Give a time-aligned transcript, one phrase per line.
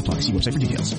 [0.00, 0.20] apply.
[0.20, 0.94] See website for details.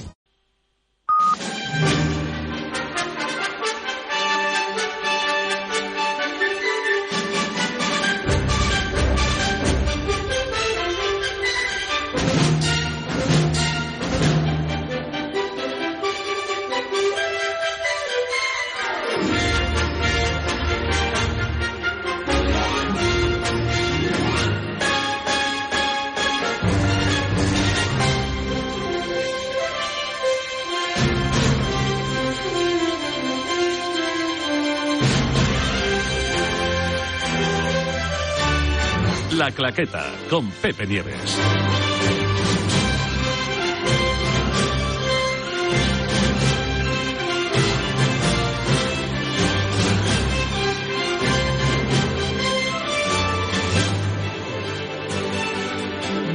[39.43, 41.92] La Claqueta con Pepe Nieves.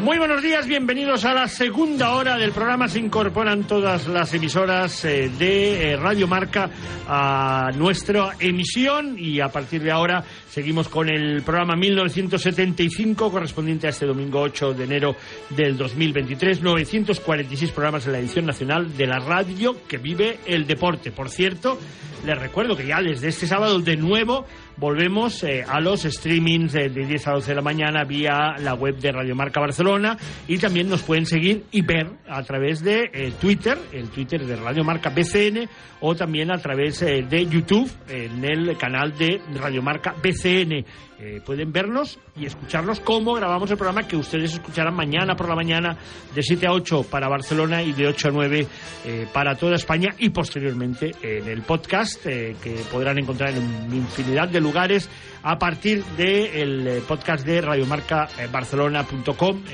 [0.08, 2.88] Muy buenos días, bienvenidos a la segunda hora del programa.
[2.88, 6.70] Se incorporan todas las emisoras eh, de eh, Radio Marca
[7.06, 13.90] a nuestra emisión y a partir de ahora seguimos con el programa 1975 correspondiente a
[13.90, 15.14] este domingo 8 de enero
[15.50, 16.62] del 2023.
[16.62, 21.12] 946 programas en la edición nacional de la radio que vive el deporte.
[21.12, 21.78] Por cierto,
[22.24, 24.46] les recuerdo que ya desde este sábado de nuevo
[24.78, 28.74] volvemos eh, a los streamings de, de 10 a 12 de la mañana vía la
[28.74, 30.16] web de Radio Marca Barcelona
[30.46, 34.56] y también nos pueden seguir y ver a través de eh, Twitter, el Twitter de
[34.56, 35.68] Radio Marca BCN
[36.00, 40.84] o también a través eh, de YouTube en el canal de Radio Marca BCN.
[41.20, 45.56] Eh, pueden vernos y escucharnos cómo grabamos el programa que ustedes escucharán mañana por la
[45.56, 45.96] mañana
[46.32, 48.66] de 7 a 8 para Barcelona y de 8 a 9
[49.04, 54.48] eh, para toda España y posteriormente en el podcast eh, que podrán encontrar en infinidad
[54.48, 55.10] de lugares
[55.42, 59.64] a partir del eh, podcast de radiomarcabarcelona.com.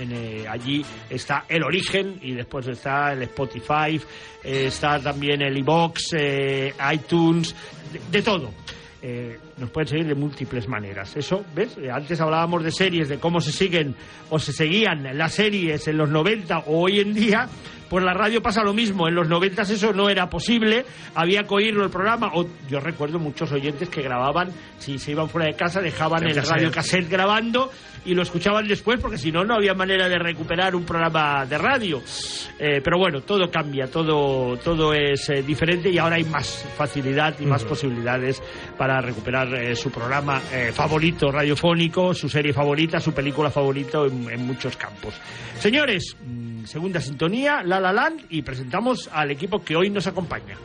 [0.48, 4.00] Allí está el origen y después está el Spotify,
[4.42, 6.14] está también el iBox,
[6.90, 7.54] iTunes,
[7.92, 8.50] de, de todo.
[9.58, 11.16] Nos pueden seguir de múltiples maneras.
[11.16, 11.76] Eso, ¿ves?
[11.92, 13.94] Antes hablábamos de series, de cómo se siguen
[14.30, 17.48] o se seguían las series en los 90 o hoy en día.
[17.88, 19.06] Pues la radio pasa lo mismo.
[19.06, 20.84] En los 90 eso no era posible.
[21.14, 22.32] Había que oírlo el programa.
[22.34, 26.36] O, yo recuerdo muchos oyentes que grababan, si se iban fuera de casa, dejaban El
[26.36, 27.70] el, radio cassette grabando
[28.04, 31.58] y lo escuchaban después porque si no, no había manera de recuperar un programa de
[31.58, 32.02] radio.
[32.58, 37.34] Eh, pero bueno, todo cambia, todo, todo es eh, diferente y ahora hay más facilidad
[37.40, 38.42] y más posibilidades
[38.76, 44.30] para recuperar eh, su programa eh, favorito radiofónico, su serie favorita, su película favorita en,
[44.30, 45.14] en muchos campos.
[45.58, 50.56] Señores, mm, segunda sintonía, La La Land, y presentamos al equipo que hoy nos acompaña.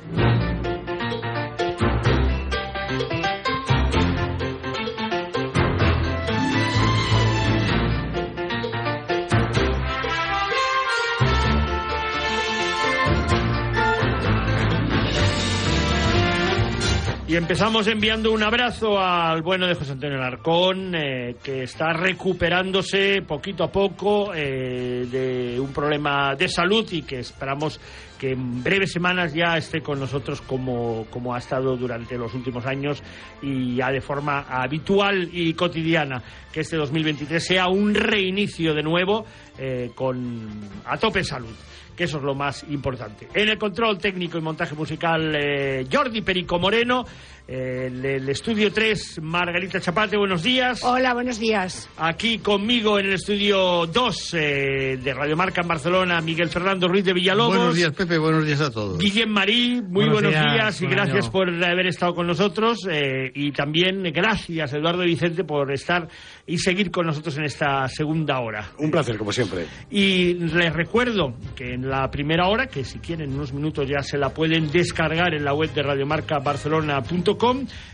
[17.30, 23.22] Y empezamos enviando un abrazo al bueno de José Antonio Larcón, eh, que está recuperándose
[23.22, 27.80] poquito a poco eh, de un problema de salud y que esperamos
[28.18, 32.66] que en breves semanas ya esté con nosotros como, como ha estado durante los últimos
[32.66, 33.04] años
[33.44, 36.24] y ya de forma habitual y cotidiana.
[36.52, 39.24] Que este 2023 sea un reinicio de nuevo
[39.56, 40.50] eh, con
[40.84, 41.54] a tope salud
[42.00, 43.28] que eso es lo más importante.
[43.34, 47.06] En el control técnico y montaje musical, eh, Jordi Perico Moreno.
[47.52, 50.84] El, el estudio 3, Margarita Chapate, buenos días.
[50.84, 51.90] Hola, buenos días.
[51.98, 57.04] Aquí conmigo en el estudio 2 eh, de Radio Marca en Barcelona, Miguel Fernando Ruiz
[57.06, 57.58] de Villalobos.
[57.58, 59.00] Buenos días, Pepe, buenos días a todos.
[59.00, 61.32] Guillem Marí, muy Buenos buenos, días, días, y buen gracias año.
[61.32, 66.08] por haber estado con nosotros eh, y también gracias Eduardo Vicente por estar
[66.46, 68.74] y seguir con nosotros en esta segunda hora.
[68.78, 69.66] Un placer, como siempre.
[69.90, 74.20] Y les recuerdo que en la primera hora, que si quieren unos minutos ya se
[74.20, 77.39] la pueden descargar en la web de radiomarcabarcelona.com,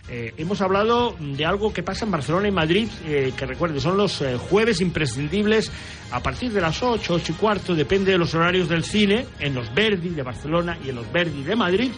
[0.09, 3.97] eh, hemos hablado de algo que pasa en Barcelona y Madrid, eh, que recuerden, son
[3.97, 5.71] los eh, jueves imprescindibles
[6.12, 9.53] a partir de las 8, 8 y cuarto, depende de los horarios del cine, en
[9.53, 11.92] los Verdi de Barcelona y en los Verdi de Madrid,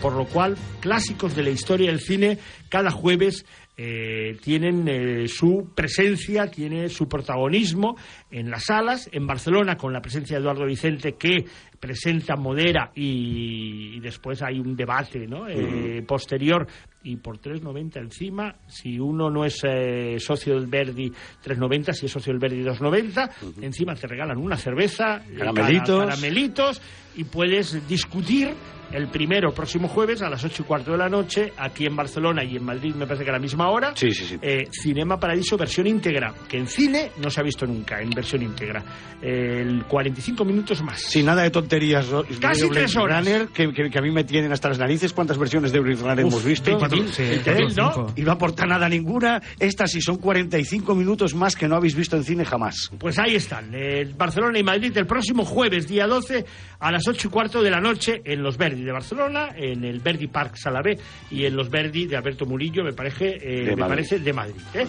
[0.00, 2.38] por lo cual clásicos de la historia del cine
[2.68, 3.44] cada jueves
[3.74, 7.96] tienen su presencia, tiene su protagonismo
[8.30, 11.46] en las salas, en Barcelona con la presencia de Eduardo Vicente que
[11.82, 15.48] presenta, modera y, y después hay un debate ¿no?
[15.48, 16.64] Eh, posterior
[17.02, 21.10] y por 3.90 encima, si uno no es eh, socio del Verdi
[21.44, 25.98] 3.90, si es socio del Verdi 2.90, encima te regalan una cerveza, Caramelitos.
[25.98, 26.80] cara- caramelitos
[27.16, 28.50] y puedes discutir
[28.92, 32.44] el primero, próximo jueves, a las ocho y cuarto de la noche, aquí en Barcelona
[32.44, 33.92] y en Madrid, me parece que a la misma hora.
[33.96, 34.38] Sí, sí, sí.
[34.42, 38.42] eh, Cinema Paradiso versión íntegra, que en cine no se ha visto nunca, en versión
[38.42, 38.82] íntegra.
[39.20, 41.00] El 45 minutos más.
[41.00, 42.06] Sin nada de tonterías.
[42.40, 43.24] Casi tres horas.
[43.24, 45.12] Runner, que, que- que a mí me tienen hasta las narices.
[45.12, 46.70] ¿Cuántas versiones de Blade Runner Uf, hemos visto?
[46.78, 48.06] 20.000, Sí, 20.000, ¿no?
[48.16, 49.40] Y no aporta nada ninguna.
[49.60, 52.90] Estas sí son 45 minutos más que no habéis visto en cine jamás.
[52.98, 56.44] Pues ahí están, eh, Barcelona y Madrid el próximo jueves, día 12,
[56.80, 60.00] a las 8 y cuarto de la noche en los Verdi de Barcelona, en el
[60.00, 60.98] Verdi Park Salabé
[61.30, 63.88] y en los Verdi de Alberto Murillo, me parece, eh, De me Madrid.
[63.88, 64.60] parece de Madrid.
[64.74, 64.86] ¿eh?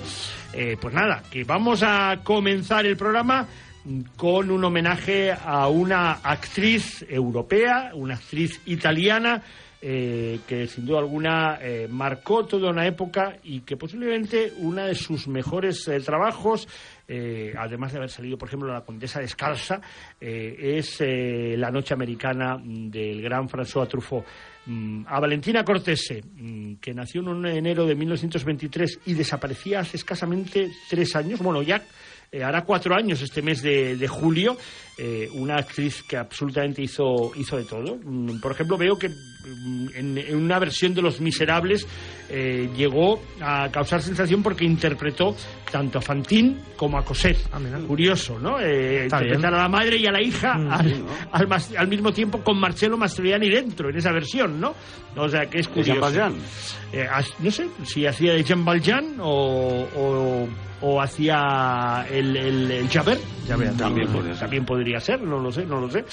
[0.54, 3.48] Eh, pues nada, que vamos a comenzar el programa
[4.16, 9.42] con un homenaje a una actriz europea, una actriz italiana,
[9.86, 14.96] eh, que sin duda alguna eh, marcó toda una época y que posiblemente una de
[14.96, 16.70] sus mejores eh, trabajos,
[17.08, 19.82] eh, además de haber salido, por ejemplo, La Condesa Descalza,
[20.20, 24.26] eh, es eh, La Noche Americana mm, del gran François Truffaut.
[24.66, 30.70] Mm, A Valentina Cortese, mm, que nació en enero de 1923 y desaparecía hace escasamente
[30.90, 31.84] tres años, bueno, ya
[32.34, 34.58] eh, hará cuatro años este mes de, julio,
[34.98, 38.00] eh, una actriz que absolutamente hizo, hizo de todo.
[38.42, 39.12] Por ejemplo, veo que
[39.46, 41.88] en, en una versión de Los Miserables
[42.30, 45.36] eh, llegó a causar sensación porque interpretó
[45.72, 47.40] tanto a Fantine como a Cosette.
[47.88, 48.60] Curioso, ¿no?
[48.60, 49.46] Eh, interpretar bien.
[49.46, 52.98] a la madre y a la hija al, al mas- al mismo tiempo con Marcello
[52.98, 54.74] Mastroianni dentro, en esa versión, ¿no?
[55.16, 55.92] O sea, que es curioso.
[55.94, 56.34] Jean Valjean.
[56.92, 57.08] Eh,
[57.40, 60.48] no sé si hacía de Jean Valjean o, o,
[60.82, 63.22] o hacía el, el, el Javert.
[63.48, 64.40] Javert, También no, podría ser.
[64.42, 66.06] también podría ser, no lo sé, no lo sé.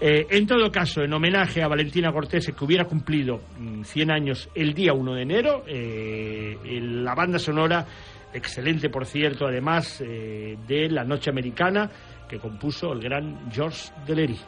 [0.00, 4.48] Eh, en todo caso, en homenaje a Valentina Cortés, que hubiera cumplido mm, 100 años
[4.54, 7.86] el día 1 de enero, eh, la banda sonora,
[8.34, 11.90] excelente por cierto, además eh, de La Noche Americana,
[12.28, 14.38] que compuso el gran Georges Delery.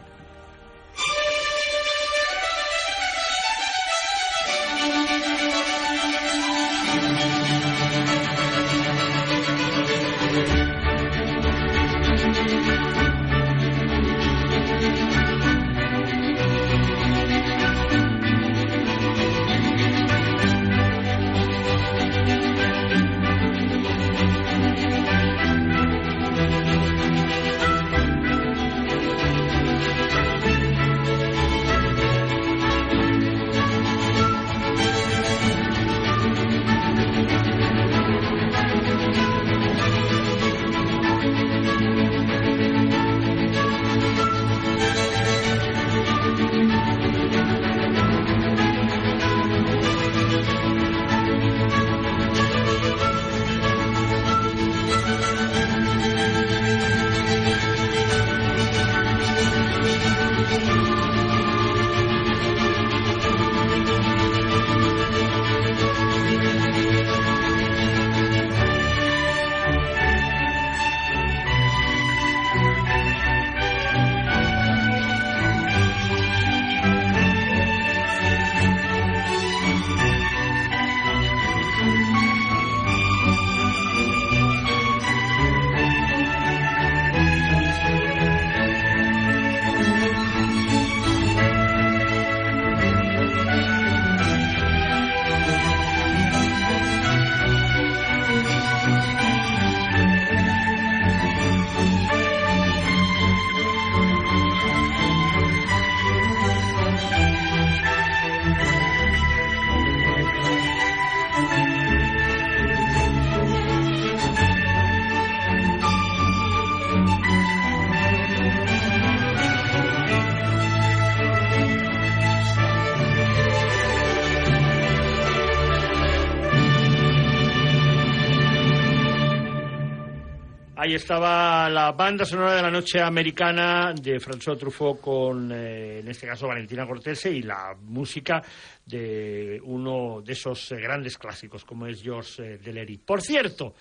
[130.80, 136.06] Ahí estaba la banda sonora de la noche americana de François Truffaut con, eh, en
[136.06, 138.40] este caso, Valentina Cortese y la música
[138.86, 142.96] de uno de esos eh, grandes clásicos como es Georges eh, Deleri.
[142.98, 143.74] Por cierto,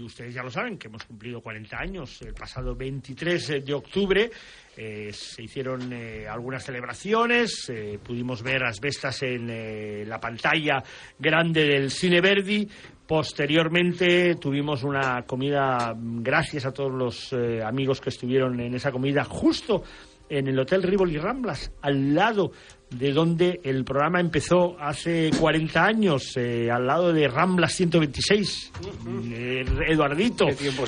[0.00, 2.20] ustedes ya lo saben que hemos cumplido 40 años.
[2.22, 4.30] El pasado 23 de octubre
[4.76, 10.82] eh, se hicieron eh, algunas celebraciones, eh, pudimos ver las bestas en eh, la pantalla
[11.18, 12.68] grande del Cine Verdi.
[13.06, 19.22] Posteriormente tuvimos una comida, gracias a todos los eh, amigos que estuvieron en esa comida,
[19.24, 19.84] justo
[20.28, 22.52] en el Hotel Rivoli Ramblas, al lado
[22.90, 28.72] de donde el programa empezó hace 40 años, eh, al lado de Ramblas 126.
[29.32, 30.46] Eh, Eduardito.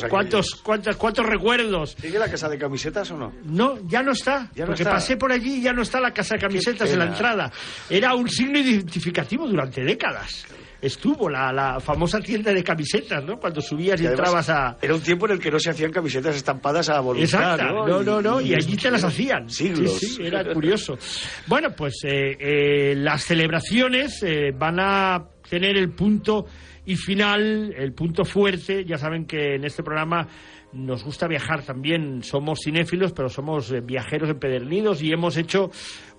[0.09, 1.97] ¿cuántos, cuántos, ¿cuántos recuerdos?
[2.01, 3.33] ¿Sigue la casa de camisetas o no?
[3.45, 4.51] No, ya no está.
[4.55, 4.93] Ya no porque está.
[4.95, 7.51] pasé por allí y ya no está la casa de camisetas en la entrada.
[7.91, 10.47] Era un signo identificativo durante décadas.
[10.81, 13.39] Estuvo la, la famosa tienda de camisetas, ¿no?
[13.39, 14.77] Cuando subías y, entrabas a...
[14.81, 18.03] Era un tiempo en el que no se hacían camisetas estampadas a voluntad, Exacto, no,
[18.03, 19.51] no, no, y allí te las hacían.
[19.51, 19.99] Siglos.
[19.99, 20.97] Sí, sí, era curioso.
[21.47, 26.47] Bueno, pues eh, eh, las celebraciones eh, van a tener el punto
[26.87, 28.85] y final, el punto fuerte.
[28.85, 30.27] Ya saben que en este programa
[30.73, 32.23] nos gusta viajar también.
[32.23, 35.71] Somos cinéfilos, pero somos eh, viajeros empedernidos y hemos hecho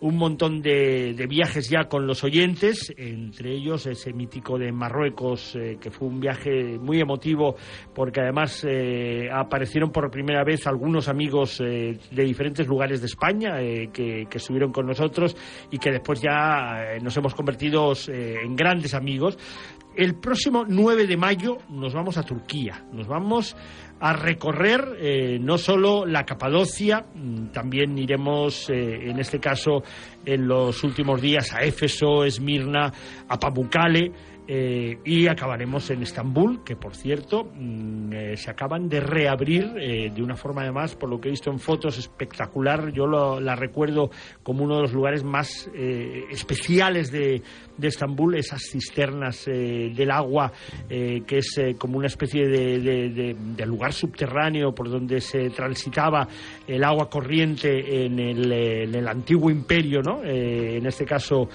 [0.01, 5.77] un montón de, viajes ya con los oyentes, entre ellos ese mítico de Marruecos, eh,
[5.79, 7.55] que fue un viaje muy emotivo,
[7.93, 13.57] porque además eh, aparecieron por primera vez algunos amigos eh, de diferentes lugares de España
[13.91, 15.35] que, que estuvieron con nosotros
[15.71, 19.37] y que después ya nos hemos convertido en grandes amigos.
[19.95, 23.55] El próximo 9 de mayo nos vamos a Turquía, nos vamos
[23.99, 29.83] a recorrer eh, no solo la Capadocia, mm, también iremos eh, en este caso
[30.25, 32.91] en los últimos días a Éfeso, Esmirna,
[33.27, 34.11] a Pamukkale
[34.51, 40.09] eh, y acabaremos en Estambul, que por cierto mm, eh, se acaban de reabrir eh,
[40.09, 42.91] de una forma además, por lo que he visto en fotos, espectacular.
[42.91, 44.09] Yo lo- la recuerdo
[44.41, 47.43] como uno de los lugares más eh, especiales de,
[47.77, 50.51] de Estambul, esas cisternas eh, del agua,
[50.89, 56.27] eh, que es como una especie de, de- de- lugar subterráneo por donde se transitaba
[56.67, 60.23] el agua corriente en el, en el antiguo imperio, ¿no?
[60.23, 61.47] En este caso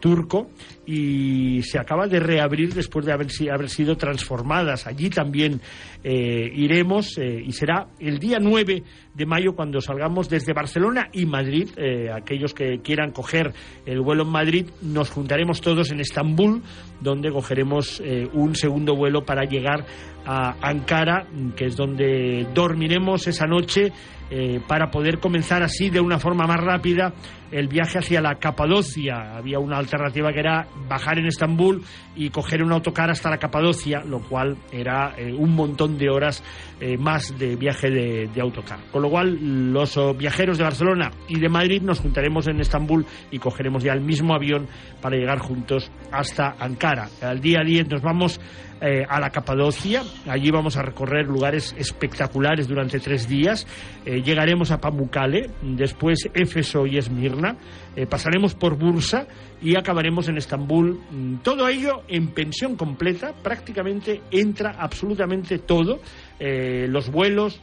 [0.00, 0.50] turco,
[0.86, 4.86] y se acaba reabrir después de haber, haber sido transformadas.
[4.86, 5.60] Allí también
[6.04, 8.82] eh, iremos eh, y será el día 9
[9.14, 11.68] de mayo cuando salgamos desde Barcelona y Madrid.
[11.76, 13.52] Eh, aquellos que quieran coger
[13.86, 16.62] el vuelo en Madrid, nos juntaremos todos en Estambul,
[17.00, 19.84] donde cogeremos eh, un segundo vuelo para llegar
[20.24, 21.26] a Ankara,
[21.56, 23.92] que es donde dormiremos esa noche
[24.34, 27.12] eh, para poder comenzar así de una forma más rápida
[27.50, 29.36] el viaje hacia la Capadocia.
[29.36, 31.82] Había una alternativa que era bajar en Estambul
[32.16, 36.42] y coger un autocar hasta la Capadocia, lo cual era eh, un montón de horas
[36.80, 38.78] eh, más de viaje de, autocar.
[38.90, 39.36] Con lo cual,
[39.70, 44.00] los viajeros de Barcelona y de Madrid nos juntaremos en Estambul y cogeremos ya el
[44.00, 44.66] mismo avión
[45.02, 47.10] para llegar juntos hasta Ankara.
[47.20, 48.40] Al día 10 nos vamos
[48.84, 50.02] eh, a la Capadocia.
[50.26, 53.64] Allí vamos a recorrer lugares espectaculares durante tres días.
[54.04, 57.56] Eh, llegaremos a Pamukkale, después Éfeso y Esmirna.
[57.94, 59.28] Eh, pasaremos por Bursa
[59.62, 60.98] y acabaremos en Estambul.
[61.12, 63.32] Mm, Todo ello en pensión completa.
[63.40, 66.00] Prácticamente entra absolutamente todo.
[66.40, 67.60] Los vuelos,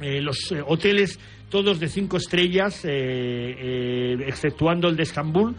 [0.00, 1.18] los hoteles
[1.50, 5.56] todos de cinco estrellas, exceptuando el de Estambul,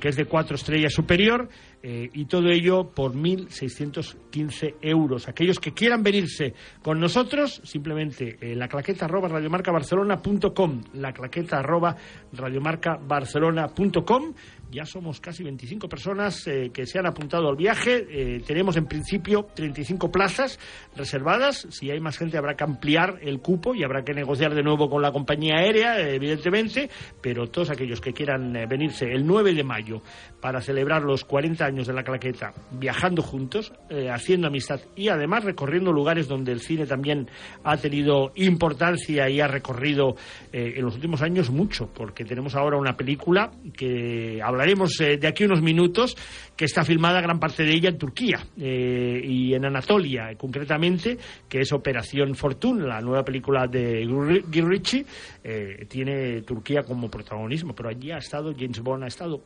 [0.00, 1.50] que es de cuatro estrellas superior,
[1.82, 5.28] eh, y todo ello por 1.615 euros.
[5.28, 11.96] Aquellos que quieran venirse con nosotros, simplemente eh, la claqueta arroba radiomarcabarcelona.com, la claqueta arroba
[12.32, 14.34] radiomarcabarcelona.com.
[14.72, 18.06] Ya somos casi 25 personas eh, que se han apuntado al viaje.
[18.08, 20.58] Eh, tenemos en principio 35 plazas
[20.96, 21.66] reservadas.
[21.68, 24.88] Si hay más gente habrá que ampliar el cupo y habrá que negociar de nuevo
[24.88, 26.88] con la compañía aérea, eh, evidentemente.
[27.20, 30.00] Pero todos aquellos que quieran venirse el 9 de mayo
[30.40, 33.74] para celebrar los 40 años de la claqueta, viajando juntos,
[34.10, 37.28] haciendo amistad y además recorriendo lugares donde el cine también
[37.62, 40.16] ha tenido importancia y ha recorrido
[40.52, 45.44] en los últimos años mucho, porque tenemos ahora una película que hablaremos eh, de aquí
[45.44, 46.16] unos minutos,
[46.56, 51.60] que está filmada gran parte de ella en Turquía eh, y en Anatolia, concretamente, que
[51.60, 55.04] es Operación Fortune, la nueva película de Guy Ritchie,
[55.42, 59.42] eh, tiene Turquía como protagonismo, pero allí ha estado James Bond, ha estado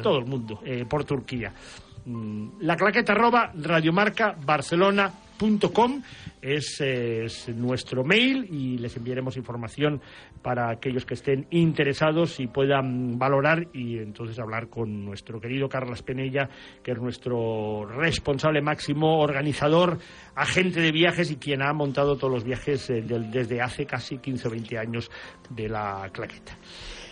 [0.00, 1.52] todo el mundo por Turquía.
[2.04, 4.36] Mm, La claqueta arroba radiomarca
[6.42, 10.00] es, es nuestro mail y les enviaremos información
[10.42, 16.02] para aquellos que estén interesados y puedan valorar y entonces hablar con nuestro querido Carlos
[16.02, 16.48] Penella,
[16.82, 19.98] que es nuestro responsable máximo, organizador,
[20.34, 24.48] agente de viajes y quien ha montado todos los viajes eh, desde hace casi 15
[24.48, 25.10] o 20 años
[25.48, 26.56] de la claqueta.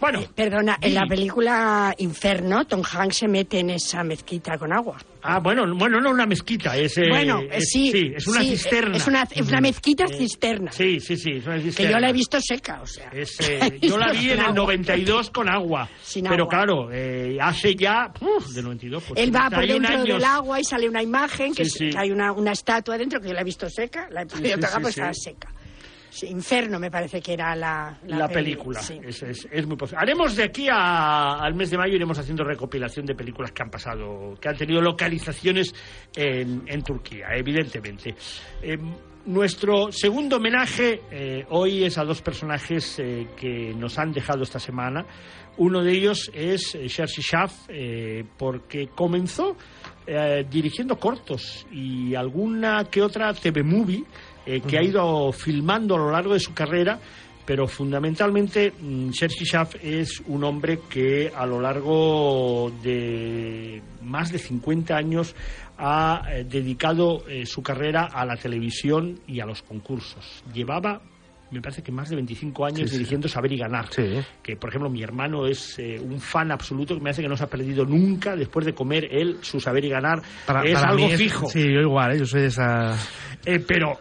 [0.00, 4.72] Bueno, Eh, Perdona, en la película Inferno, Tom Hanks se mete en esa mezquita con
[4.72, 4.96] agua.
[5.22, 8.50] Ah, bueno, bueno, no una mezquita, es, eh, bueno, eh, es- sí, es una sí,
[8.50, 8.96] cisterna.
[8.96, 10.70] Es una, es una mezquita Eh, cisterna.
[10.70, 11.90] Sí, sí, sí, es una que cisterna.
[11.92, 13.10] yo la he visto seca, o sea.
[13.12, 14.52] Es, eh, yo la vi en el agua.
[14.54, 15.88] 92 con agua.
[16.02, 16.48] Sin pero agua.
[16.48, 18.12] claro, eh, hace ya.
[18.20, 19.02] Uf, del 92.
[19.08, 20.16] Pues, Él va por 31 dentro años.
[20.22, 21.90] del agua y sale una imagen que, Sí, es- sí.
[21.90, 24.54] que hay una, una estatua dentro que yo la he visto seca, la he podido
[24.54, 25.00] sí, tocar, sí, pues sí.
[25.00, 25.48] estaba seca.
[26.10, 28.80] Sí, Inferno me parece que era la, La, peli, película.
[28.80, 28.98] sí.
[29.04, 30.00] Es, es- es muy posible.
[30.02, 33.70] Haremos de aquí a- al mes de mayo, iremos haciendo recopilación de películas que han
[33.70, 35.74] pasado, que han tenido localizaciones
[36.16, 38.14] en, en Turquía, evidentemente.
[38.62, 38.78] Eh,
[39.26, 44.58] nuestro segundo homenaje eh, hoy es a dos personajes eh, que nos han dejado esta
[44.58, 45.04] semana.
[45.58, 49.56] Uno de ellos es Schaff, eh, porque comenzó
[50.08, 54.04] eh, dirigiendo cortos y alguna que otra TV movie
[54.46, 56.98] eh, que ha ido filmando a lo largo de su carrera,
[57.44, 64.38] pero fundamentalmente mm, Jerzy Schaff es un hombre que a lo largo de más de
[64.38, 65.34] 50 años
[65.76, 70.42] ha eh, dedicado eh, su carrera a la televisión y a los concursos.
[70.52, 71.02] Llevaba
[71.50, 72.92] me parece que más de 25 años Sí, sí.
[72.98, 73.86] dirigiendo Saber y Ganar.
[73.90, 74.20] Sí.
[74.42, 77.36] Que, por ejemplo, mi hermano es eh, un fan absoluto que me hace que no
[77.36, 80.20] se ha perdido nunca después de comer él su Saber y Ganar.
[80.46, 81.48] Para, es para algo es- fijo.
[81.48, 82.18] Sí, yo igual, ¿eh?
[82.18, 82.96] yo soy de esa...
[83.46, 83.98] Eh, pero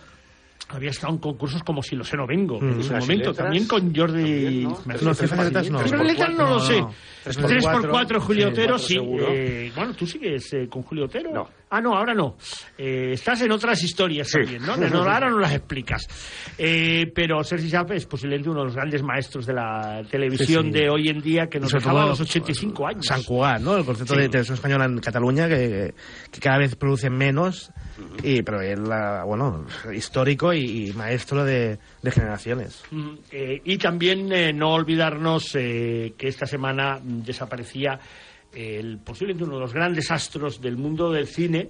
[0.69, 2.83] había estado en concursos como Si lo sé no vengo en Mm.
[2.83, 4.21] su Las momento, letras, también con Jordi.
[4.23, 4.69] también, ¿no?
[5.01, 5.79] No, cifras que letras no.
[5.79, 6.81] Cifras letras no lo sé.
[6.81, 6.93] No.
[7.25, 8.97] 3x4, Julio Sí, Otero, sí.
[8.99, 11.31] Eh, bueno, tú sigues eh, con Julio Otero.
[11.33, 11.47] No.
[11.69, 12.37] Ah, no, ahora no.
[12.77, 14.77] Eh, estás en otras historias también, ¿no?
[14.77, 16.07] No, ahora no las explicas.
[16.57, 20.71] Eh, pero Sergi Schaff es posiblemente uno de los grandes maestros de la televisión Sí,
[20.71, 20.79] sí.
[20.79, 23.05] de hoy en día que nos dejaba a los 85 años.
[23.05, 23.75] San Cugat, ¿no?
[23.77, 25.93] El concepto de televisión española en Cataluña que,
[26.31, 27.69] que cada vez produce menos,
[28.23, 28.83] y, pero él,
[29.25, 32.81] bueno, histórico y, y maestro de, de generaciones.
[32.91, 37.99] Mm, eh, y también eh, no olvidarnos que esta semana desaparecía
[38.53, 41.69] el posiblemente uno de los grandes astros del mundo del cine,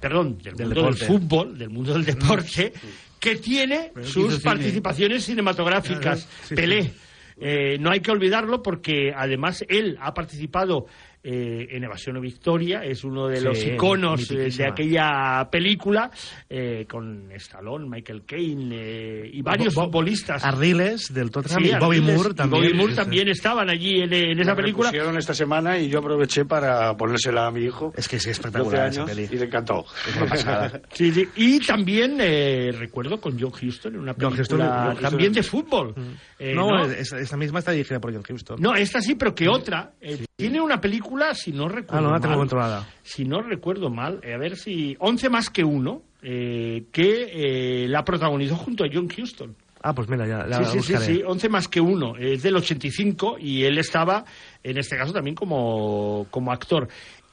[0.00, 0.98] perdón, del, Del mundo deporte.
[1.00, 2.72] del fútbol, del mundo del deporte,
[3.20, 4.42] que tiene Pero sus cine.
[4.44, 6.24] participaciones cinematográficas.
[6.26, 6.82] Claro, sí, Pelé.
[6.82, 6.92] sí.
[7.38, 10.86] Eh, no hay que olvidarlo porque además él ha participado
[11.28, 16.08] eh, en Evasión o Victoria, es uno de Sí, los iconos eh, de aquella película
[16.48, 20.44] eh, con Stallone, Michael Caine eh, y varios Bo- Bo- futbolistas.
[20.44, 22.62] Ardiles del Tottenham Sí, y Bobby Ardiles Moore también.
[22.62, 24.90] Bobby Moore también estaban allí en, en esa La película.
[24.90, 27.92] repusieron esta semana y yo aproveché para ponérsela a mi hijo.
[27.96, 29.28] Es que es 12 espectacular esa peli.
[29.30, 29.84] y le encantó.
[30.08, 30.80] Es una pasada.
[30.92, 31.28] Sí, sí.
[31.36, 35.02] Y también eh, recuerdo con John Huston en una película Huston.
[35.02, 35.94] también de fútbol.
[36.38, 36.84] Eh, no, ¿no?
[36.92, 38.60] esa misma está dirigida por John Huston.
[38.60, 39.92] No, esta sí, pero que otra.
[40.38, 42.86] Tiene una película, si no recuerdo ah, no la tengo mal, controlada.
[43.02, 47.88] si no recuerdo mal, eh, a ver si 11 más que uno, eh, que eh,
[47.88, 49.56] la protagonizó junto a John Huston.
[49.82, 52.16] Ah, pues mira, ya la sí, sí, sí, sí, 11 más que uno.
[52.18, 54.26] Es del 85 y él estaba,
[54.62, 56.86] en este caso, también como, como actor.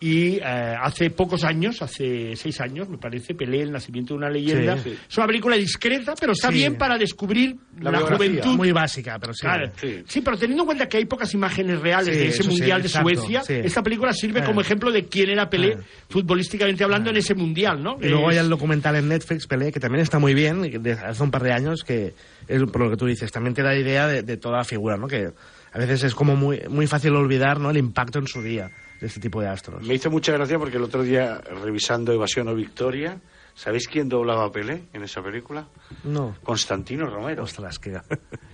[0.05, 4.29] Y eh, hace pocos años, hace seis años, me parece, Pelé, El nacimiento de una
[4.29, 4.77] leyenda.
[4.77, 4.97] Sí.
[5.09, 6.55] Es una película discreta, pero está Sí.
[6.55, 8.57] bien para descubrir la, juventud.
[8.57, 9.41] Muy básica, pero sí.
[9.45, 9.71] Claro.
[9.79, 10.03] Sí.
[10.05, 12.87] Sí, pero teniendo en cuenta que hay pocas imágenes reales Sí, de ese mundial de
[12.89, 13.53] exacto, Suecia, sí.
[13.63, 14.43] esta película sirve Eh.
[14.43, 15.77] como ejemplo de quién era Pelé, Eh.
[16.09, 17.95] futbolísticamente hablando, en ese mundial, ¿no?
[18.01, 20.69] Y luego Es- hay el documental en Netflix, Pelé, que también está muy bien, y
[20.71, 22.13] que de hace un par de años, que
[22.49, 24.97] es por lo que tú dices, también te da idea de, de toda la figura,
[24.97, 25.07] ¿no?
[25.07, 25.29] Que
[25.71, 27.69] a veces es como muy, muy fácil olvidar, ¿no?
[27.71, 28.69] El impacto en su día
[29.03, 29.85] de este tipo de astros.
[29.85, 33.19] Me hizo mucha gracia porque el otro día, revisando Evasión o Victoria,
[33.53, 35.67] ¿sabéis quién doblaba a Pelé en esa película?
[36.05, 36.37] No.
[36.41, 37.43] Constantino Romero.
[37.43, 37.91] Ostras, que...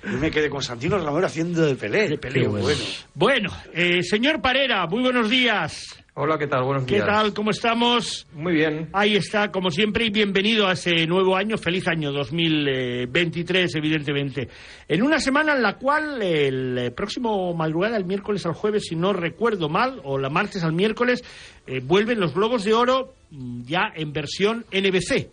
[0.04, 2.10] Yo me quedé Constantino Romero haciendo de Pelé.
[2.10, 2.82] De Pelé, bueno.
[3.14, 6.04] Bueno, eh, señor Parera, muy buenos días.
[6.16, 6.64] Hola, ¿qué tal?
[6.64, 7.08] Buenos ¿Qué días.
[7.08, 7.34] tal?
[7.34, 8.28] ¿Cómo estamos?
[8.34, 8.90] Muy bien.
[8.94, 14.50] Ahí está, como siempre, y bienvenido a ese nuevo año, feliz año 2023, evidentemente.
[14.88, 18.96] En una semana en la cual el eh, próximo madrugada, el miércoles al jueves, si
[18.96, 21.24] no recuerdo mal, o la martes al miércoles,
[21.68, 25.30] eh, vuelven los Globos de Oro mm, ya en versión NBC.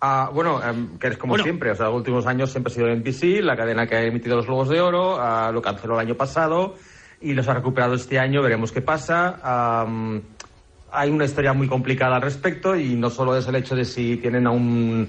[0.00, 1.42] Ah, bueno, em, que es como Bueno.
[1.42, 4.36] siempre, o sea, los últimos años siempre ha sido NBC, la cadena que ha emitido
[4.36, 6.76] los Globos de Oro, ah, lo canceló el año pasado
[7.20, 9.38] y los ha recuperado este año, veremos qué pasa.
[9.42, 10.22] Am,
[10.92, 14.16] hay una historia muy complicada al respecto y no solo es el hecho de si
[14.16, 15.08] tienen aún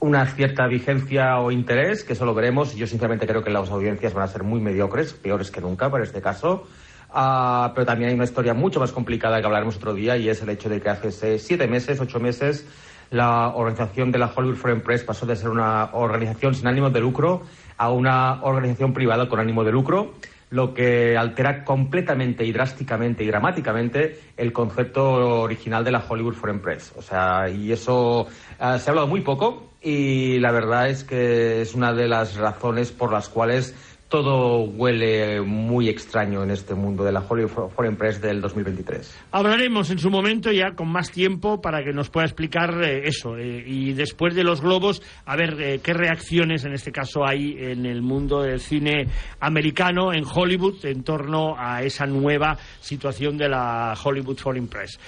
[0.00, 2.74] una cierta vigencia o interés, que eso lo veremos.
[2.74, 6.04] Yo sinceramente creo que las audiencias van a ser muy mediocres, peores que nunca para
[6.04, 6.66] este caso.
[7.12, 10.42] Ah, pero también hay una historia mucho más complicada que hablaremos otro día y es
[10.42, 12.66] el hecho de que hace siete meses, ocho meses,
[13.10, 17.00] La organización de la Hollywood Foreign Press pasó de ser una organización sin ánimo de
[17.00, 17.42] lucro
[17.76, 20.14] a una organización privada con ánimo de lucro
[20.50, 26.60] lo que altera completamente y drásticamente y dramáticamente el concepto original de la Hollywood Foreign
[26.60, 26.92] Press.
[26.96, 28.26] O sea, y eso uh,
[28.58, 32.90] se ha hablado muy poco y la verdad es que es una de las razones
[32.90, 33.74] por las cuales
[34.10, 39.16] todo huele muy extraño en este mundo de la Hollywood Foreign Press del 2023.
[39.30, 43.36] Hablaremos en su momento ya con más tiempo para que nos pueda explicar eh, eso.
[43.36, 47.54] Eh, y después de los globos, a ver eh, qué reacciones en este caso hay
[47.56, 49.06] en el mundo del cine
[49.38, 54.98] americano, en Hollywood, en torno a esa nueva situación de la Hollywood Foreign Press.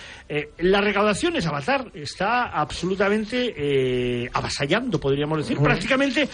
[0.59, 5.59] la recaudación es Avatar, está absolutamente avasallando, podríamos decir.
[5.59, 6.29] Prácticamente,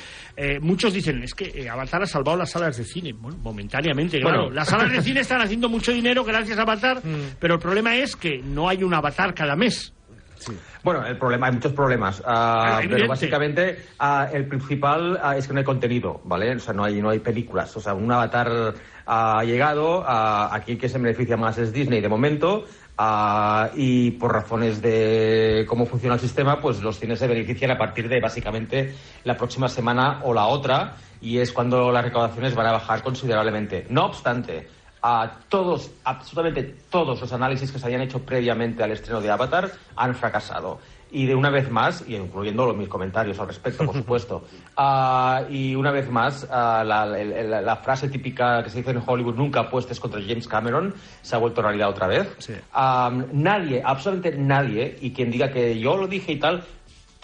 [0.61, 4.43] muchos dicen, es que Avatar ha salvado la salas de cine, bueno, momentáneamente, claro.
[4.45, 4.55] Bueno.
[4.55, 7.01] Las salas de cine están haciendo mucho dinero gracias a Avatar,
[7.41, 9.93] pero el problema es que no hay un Avatar cada mes.
[10.85, 15.47] Bueno, el problema, hay muchos problemas, Ah, ah, pero básicamente ah, el principal ah, es
[15.47, 16.55] que no hay contenido, ¿vale?
[16.55, 17.77] O sea, no hay, no hay películas.
[17.77, 18.75] O sea, un avatar
[19.07, 22.65] ha llegado, aquí el que se beneficia más es Disney de momento,
[22.99, 27.79] ah, y por razones de cómo funciona el sistema, pues los cines se benefician a
[27.79, 32.67] partir de básicamente la próxima semana o la otra, y es cuando las recaudaciones van
[32.67, 33.87] a bajar considerablemente.
[33.89, 34.69] No obstante,
[35.03, 39.71] a todos, absolutamente todos los análisis que se habían hecho previamente al estreno de Avatar
[39.97, 40.81] han fracasado.
[41.11, 44.45] Y de una vez más, y incluyendo los- mis comentarios al respecto, por supuesto,
[44.77, 49.61] ah, y una vez más, ah, la, frase típica que se dice en Hollywood, nunca
[49.61, 52.29] apuestes contra James Cameron, se ha vuelto realidad otra vez.
[52.73, 56.63] Ah, nadie, absolutamente nadie, y quien diga que yo lo dije y tal,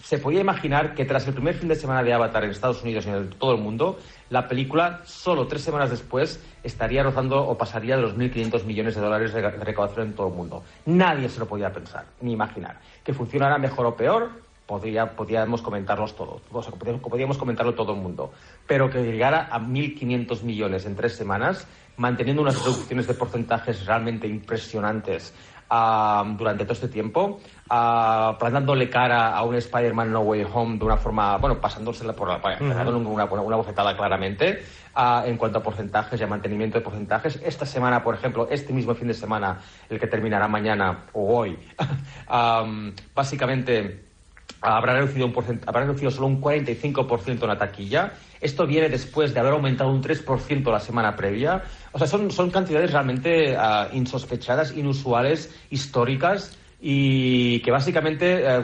[0.03, 3.07] se podía imaginar que tras el primer fin de semana de Avatar en Estados Unidos
[3.07, 3.99] y en el- todo el mundo,
[4.35, 9.01] la película, solo tres semanas después, estaría rozando o pasaría de los 1.500 millones de
[9.01, 10.65] dólares de recaudación en todo el mundo.
[10.87, 12.81] Nadie se lo podía pensar, ni imaginar.
[13.05, 14.31] Que funcionara mejor o peor,
[14.67, 15.07] podría,
[15.63, 16.43] comentarlos todos.
[16.51, 18.33] O sea, podíamos comentarlo todo el mundo.
[18.67, 24.27] Pero que llegara a 1.500 millones en tres semanas, manteniendo unas reducciones de porcentajes realmente
[24.27, 25.35] impresionantes
[25.71, 30.85] ah, durante todo este tiempo, ah, plantándole cara a un Spider-Man No Way Home de
[30.85, 35.59] una forma, bueno, pasándosela por la pegándole una, una, una bofetada claramente ah, en cuanto
[35.59, 37.41] a porcentajes y a mantenimiento de porcentajes.
[37.45, 41.59] Esta semana, por ejemplo, este mismo fin de semana, el que terminará mañana o hoy,
[42.29, 44.14] am, básicamente
[44.65, 48.13] habrá reducido, un habrá reducido solo un 45% en la taquilla.
[48.41, 51.63] Esto viene después de haber aumentado un 3% la semana previa.
[51.93, 58.63] O sea, son, son cantidades realmente ah, insospechadas, inusuales, históricas y que básicamente eh,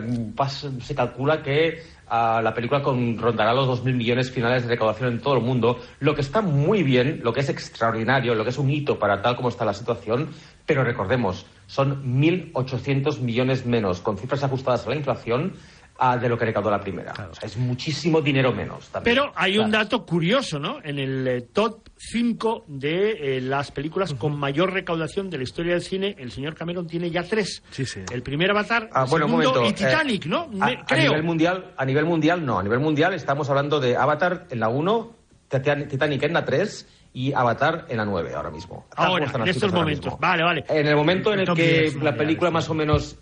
[0.82, 5.20] se calcula que ah, la película con- rondará los 2.000 millones finales de recaudación en
[5.20, 8.58] todo el mundo, lo que está muy bien, lo que es extraordinario, lo que es
[8.58, 10.28] un hito para tal como está la situación,
[10.66, 15.54] pero recordemos, son 1.800 millones menos, con cifras ajustadas a la inflación,
[16.00, 17.12] ah, de lo que recaudó la primera.
[17.12, 18.88] O sea, es muchísimo dinero menos.
[18.88, 19.14] también.
[19.16, 19.84] Pero hay un Claro.
[19.84, 20.78] dato curioso, ¿no?
[20.82, 25.74] En el eh, top 5 de eh, las películas con mayor recaudación de la historia
[25.74, 27.62] del cine, el señor Cameron tiene ya tres.
[27.70, 28.00] Sí, sí.
[28.12, 29.82] El primer Avatar, Ah, el bueno, un segundo momento.
[29.82, 30.38] y Titanic, eh, ¿no?
[30.60, 31.08] A, Me- a creo.
[31.10, 32.58] nivel mundial, a nivel mundial no.
[32.58, 35.12] A nivel mundial estamos hablando de Avatar en la 1,
[35.48, 38.86] Titan- Titanic en la 3 y Avatar en la 9 ahora mismo.
[38.96, 40.14] Ahora, en estos momentos.
[40.20, 40.64] Vale, vale.
[40.68, 43.18] En el momento en El el que 10 la película más o menos...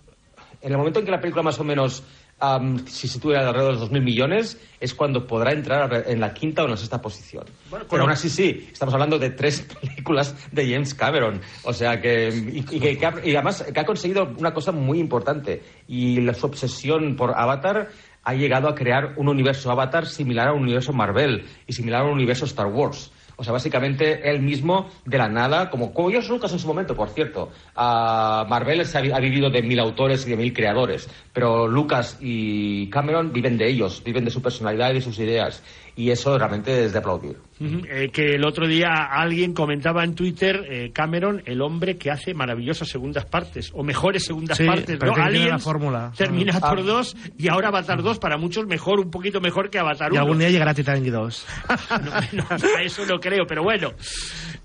[0.61, 2.03] En el momento en que la película más o menos
[2.41, 6.63] am, se sitúe alrededor de los 2.000 millones, es cuando podrá entrar en la quinta
[6.63, 7.45] o en la sexta posición.
[7.71, 11.41] Bueno, Pero aún así sí, estamos hablando de tres películas de James Cameron.
[11.65, 12.29] O sea que...
[12.29, 15.63] Y, y que, que ha- y además que ha conseguido una cosa muy importante.
[15.89, 17.89] Y la, su obsesión por Avatar
[18.25, 22.05] ha llegado a crear un universo Avatar similar a un universo Marvel y similar a
[22.05, 23.11] un universo Star Wars.
[23.41, 27.09] O sea, básicamente él mismo, de la nada, como, como Lucas en su momento, por
[27.11, 27.51] cierto.
[27.77, 32.91] Marvel se ha, ha vivido de mil autores y de mil creadores, pero Lucas y
[32.91, 35.63] Cameron viven de ellos, viven de su personalidad y de sus ideas.
[35.99, 37.37] Y eso realmente es de aplaudir.
[37.59, 42.13] Ujú, eh, que el otro día alguien comentaba en Twitter, eh, Cameron, el hombre que
[42.13, 45.13] hace maravillosas segundas partes, o mejores segundas Sí, partes, ¿no?
[45.13, 46.13] Aliens, la fórmula.
[46.17, 46.83] Terminator Ah.
[46.83, 50.21] 2 y ahora Avatar 2, para muchos mejor, un poquito mejor que Avatar Y 1.
[50.21, 51.47] algún día llegará Titanic 2.
[52.33, 52.47] no, no,
[52.79, 53.91] a eso no creo, pero bueno,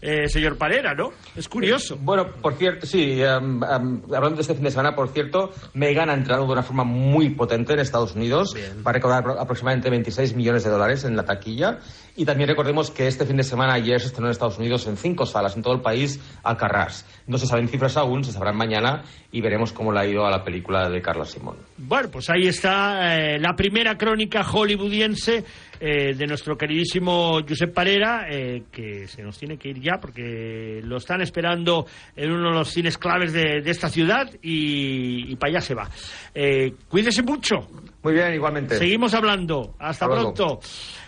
[0.03, 1.11] eh, señor Parera, ¿no?
[1.35, 1.97] Es curioso.
[2.01, 6.13] Bueno, por cierto, sí, em, hablando de este fin de semana, por cierto, Megan ha
[6.13, 8.53] entrado de una forma muy potente en Estados Unidos.
[8.85, 11.79] Va a recaudar apro- aproximadamente 26 millones de dólares en la taquilla.
[12.15, 14.97] Y también recordemos que este fin de semana, ayer, se estrenó en Estados Unidos en
[14.97, 17.05] cinco salas en todo el país, Alcarrás.
[17.25, 20.29] No se saben cifras aún, se sabrán mañana y veremos cómo le ha ido a
[20.29, 21.57] la película de Carla Simón.
[21.77, 25.43] Bueno, pues ahí está eh, la primera crónica hollywoodiense
[25.79, 29.93] eh, de nuestro queridísimo Josep Parera, eh, que se nos tiene que ir ya.
[29.99, 35.31] porque lo están esperando en uno de los cines claves de, de esta ciudad y,
[35.31, 35.89] y para allá se va.
[36.35, 37.67] Eh, cuídese mucho.
[38.03, 38.77] Muy bien, igualmente.
[38.77, 39.75] Seguimos hablando.
[39.79, 40.59] Hasta Hasta luego.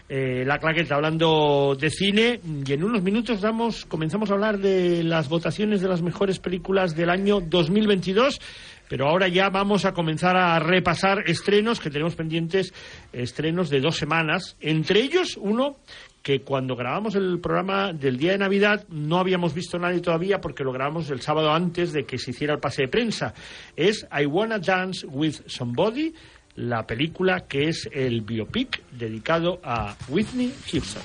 [0.07, 5.03] Eh, la claqueta hablando de cine y en unos minutos damos, comenzamos a hablar de
[5.03, 8.39] las votaciones de las mejores películas del año 2022
[8.87, 12.73] pero ahora ya vamos a comenzar a repasar estrenos que tenemos pendientes,
[13.13, 15.77] estrenos de dos semanas, entre ellos uno
[16.21, 20.63] que cuando grabamos el programa del día de Navidad no habíamos visto nadie todavía porque
[20.63, 23.33] lo grabamos el sábado antes de que se hiciera el pase de prensa.
[23.75, 26.13] Es I Wanna Dance with Somebody,
[26.55, 31.03] la película que es el biopic dedicado a Whitney Houston.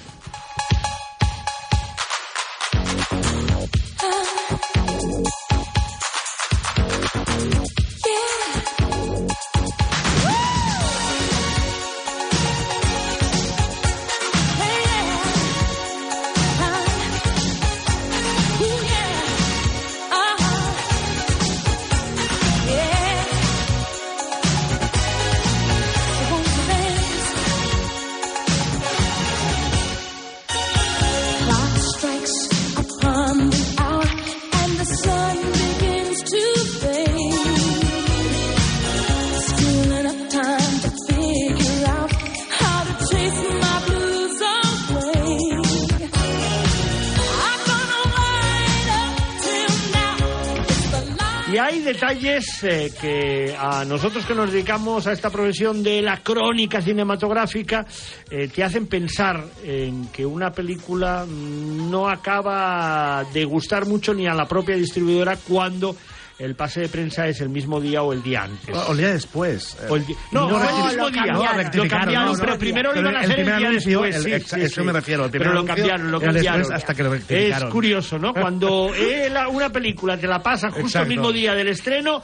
[51.93, 57.85] Detalles eh, que a nosotros que nos dedicamos a esta profesión de la crónica cinematográfica
[58.31, 64.35] eh, te hacen pensar en que una película no acaba de gustar mucho ni a
[64.35, 65.97] la propia distribuidora cuando
[66.41, 68.75] el pase de prensa es el mismo día o el día antes.
[68.75, 69.77] O, el día después.
[69.83, 69.87] eh.
[69.89, 71.23] O el di- no, no, recti- el mismo lo día.
[71.23, 71.35] cambiaron.
[71.35, 72.39] No, No, lo cambiaron, no, no.
[72.41, 74.17] pero primero lo iban a el hacer el día anuncio, después.
[74.17, 74.87] el- sí, exa- sí, eso sí.
[74.87, 76.73] me refiero, el Pero lo cambiaron, lo cambiaron.
[76.73, 77.71] hasta que lo Es rectificaron.
[77.71, 78.33] curioso, ¿no?
[78.33, 78.91] Cuando
[79.51, 81.03] una película te la pasan justo Exacto.
[81.05, 82.23] el mismo día del estreno,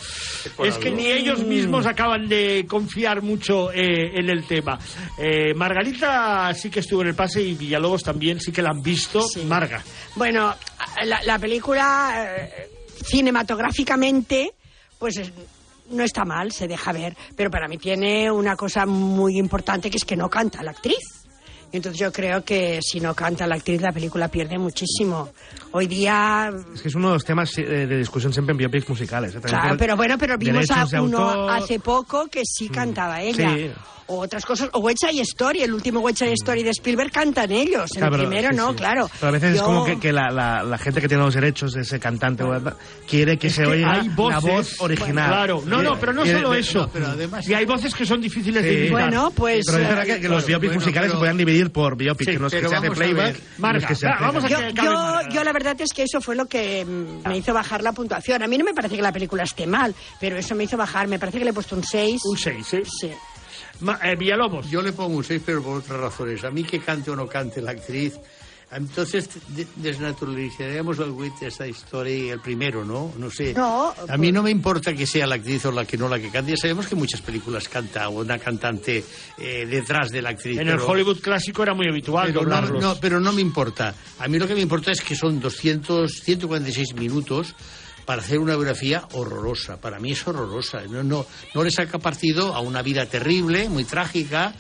[0.65, 4.79] es que ni ellos mismos acaban de confiar mucho eh, en el tema.
[5.19, 8.83] Eh, Margarita sí que estuvo en el pase y Villalobos también sí que la han
[8.83, 9.25] visto.
[9.47, 9.83] Marga.
[10.15, 10.55] Bueno,
[11.05, 12.71] la, la película eh,
[13.05, 14.53] cinematográficamente,
[14.99, 15.33] pues es-
[15.91, 19.97] no está mal, se deja ver, pero para mí tiene una cosa muy importante que
[19.99, 21.26] es que no canta la actriz.
[21.73, 25.31] Entonces yo creo que si no canta la actriz la película pierde muchísimo.
[25.73, 28.89] Hoy día, Es que es uno de los temas eh, de discusión siempre en biopics
[28.89, 29.35] musicales.
[29.35, 31.47] eh, claro, pero bueno, pero vimos a uno autor.
[31.51, 31.63] Mm.
[31.63, 33.55] hace poco que sí cantaba ella.
[33.55, 33.71] Sí.
[34.09, 37.51] O otras cosas, o West Side Story, el último West Side Story de Spielberg cantan
[37.51, 38.77] ellos, el Claro, primero sí, no, sí.
[38.77, 39.11] claro.
[39.19, 41.35] Pero a veces es Yo- como que, que la, la- la gente que tiene los
[41.35, 42.71] derechos de ese cantante o algo,
[43.11, 45.29] quiere que Es se que oiga hay la voces, voz original.
[45.29, 46.83] Claro, no, no, pero no Quiere- solo eso.
[46.83, 48.91] no, pero además- y hay voces que son difíciles de.
[48.93, 51.37] Bueno, pues, Pero es eh, verdad que, que los biopics bueno, musicales pero- se pueden
[51.37, 53.35] dividir por biopics, Sí, que se hace playback.
[53.35, 53.41] ver.
[53.59, 56.35] no es que se Marga, hace- vamos a Yo, la verdad es que eso fue
[56.37, 58.43] lo que mm, me hizo bajar la puntuación.
[58.43, 61.09] A mí no me parece que la película esté mal, pero eso me hizo bajar.
[61.09, 62.21] Me parece que le he puesto un 6.
[62.25, 62.83] Un 6, ¿sí?
[63.01, 63.11] Sí.
[63.81, 64.71] Ma- eh, Villalobos.
[64.71, 66.43] Yo le pongo un 6, pero por otras razones.
[66.45, 68.19] A mí que cante o no cante la actriz,
[68.73, 73.13] entonces de- desnaturalizaríamos el Wit de esta historia, el primero, ¿no?
[73.19, 73.55] No sé.
[73.55, 76.19] No, a mí no me importa que sea la actriz o la que no la
[76.19, 76.51] que cante.
[76.53, 79.05] Ya sabemos que muchas películas canta una cantante
[79.39, 80.59] eh, detrás de la actriz.
[80.59, 83.95] En el Hollywood clásico era muy habitual pero no, no, pero no me importa.
[84.19, 87.55] A mí lo que me importa es que son 200, 146 minutos
[88.05, 89.81] para hacer una biografía horrorosa.
[89.81, 90.83] Para mí es horrorosa.
[90.89, 94.55] No, no, no le saca partido a una vida terrible, muy trágica.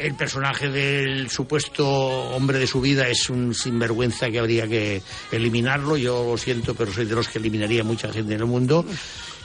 [0.00, 5.96] El personaje del supuesto hombre de su vida es un sinvergüenza que habría que eliminarlo.
[5.98, 8.84] Yo lo siento, pero soy de los que eliminaría mucha gente en el mundo.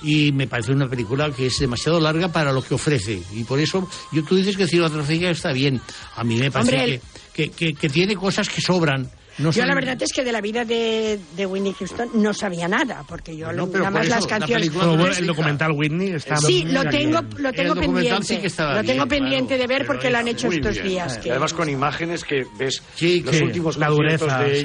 [0.01, 3.21] Y me parece una película que es demasiado larga para lo que ofrece.
[3.33, 5.81] Y por eso, yo, tú dices que cinematográfica está bien.
[6.15, 7.01] A mí me parece Hombre,
[7.33, 9.09] que, que, que- que tiene cosas que sobran.
[9.37, 12.67] No yo la verdad es que de la vida de, de Whitney Houston no sabía
[12.67, 14.73] nada, porque yo pero nada más eso, las la canciones...
[14.73, 18.03] no bueno, es el documental Whitney está Sí, muy lo tengo, lo El tengo documental
[18.03, 18.25] pendiente.
[18.27, 20.47] sí que estaba lo tengo bien, pendiente claro, de ver pero porque lo han hecho
[20.47, 20.87] estos bien.
[20.87, 21.17] días.
[21.17, 24.63] Eh, que- además con imágenes que ves Sí, los que últimos la dureza, de sí.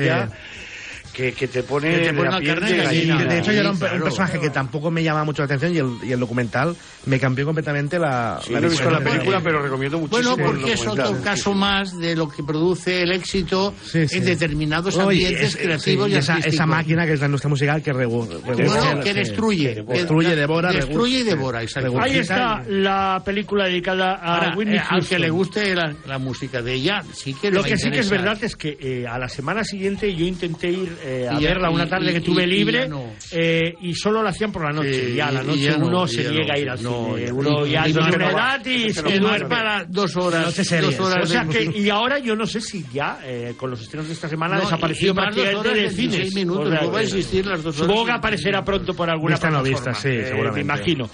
[1.12, 3.22] Que, que te pone, Que te pone la piel carne de gallina.
[3.22, 3.96] Y de hecho, yo era un, Sí, claro.
[3.96, 7.18] un personaje que tampoco me llama mucho la atención y el, y el documental me
[7.18, 8.40] cambió completamente la.
[8.44, 10.86] Sí, la no he visto la de- película, pero recomiendo muchísimo Bueno, el porque es
[10.86, 14.18] otro caso más de lo que produce el éxito Sí, sí.
[14.18, 17.48] en determinados Oye, ambientes es- creativos sí, y esa, esa máquina que es la industria
[17.48, 19.18] musical que regu- Bueno, que sí.
[19.18, 19.74] destruye.
[19.74, 22.00] Que destruye, devora, Destruye y devora, exacto.
[22.00, 25.08] Ahí está la película dedicada a Ahora, Whitney eh, al Houston.
[25.08, 28.10] que le guste la, la música de ella, sí que Lo que sí que es
[28.10, 31.48] verdad es que eh, a la semana siguiente yo intenté ir eh, a Y ya-
[31.48, 33.12] verla una tarde y- que tuve y libre no.
[33.32, 35.08] eh, y solo la hacían por la noche.
[35.08, 37.32] Sí, ya a la noche ya uno se niega a ir al cine.
[37.32, 39.48] Uno ya pero una edad y se duerme.
[39.48, 43.18] para dos horas, dos horas O sea que, y ahora yo no sé si ya
[43.24, 46.34] eh, con los estrenos de esta semana ha desaparecido prácticamente de 26 cines.
[46.34, 48.94] minutos, O sea, luego va a existir las dos Supongo horas que y- aparecerá pronto
[48.94, 49.68] por alguna plataforma.
[49.68, 50.50] vista, sí, eh.
[50.52, 51.08] Me imagino.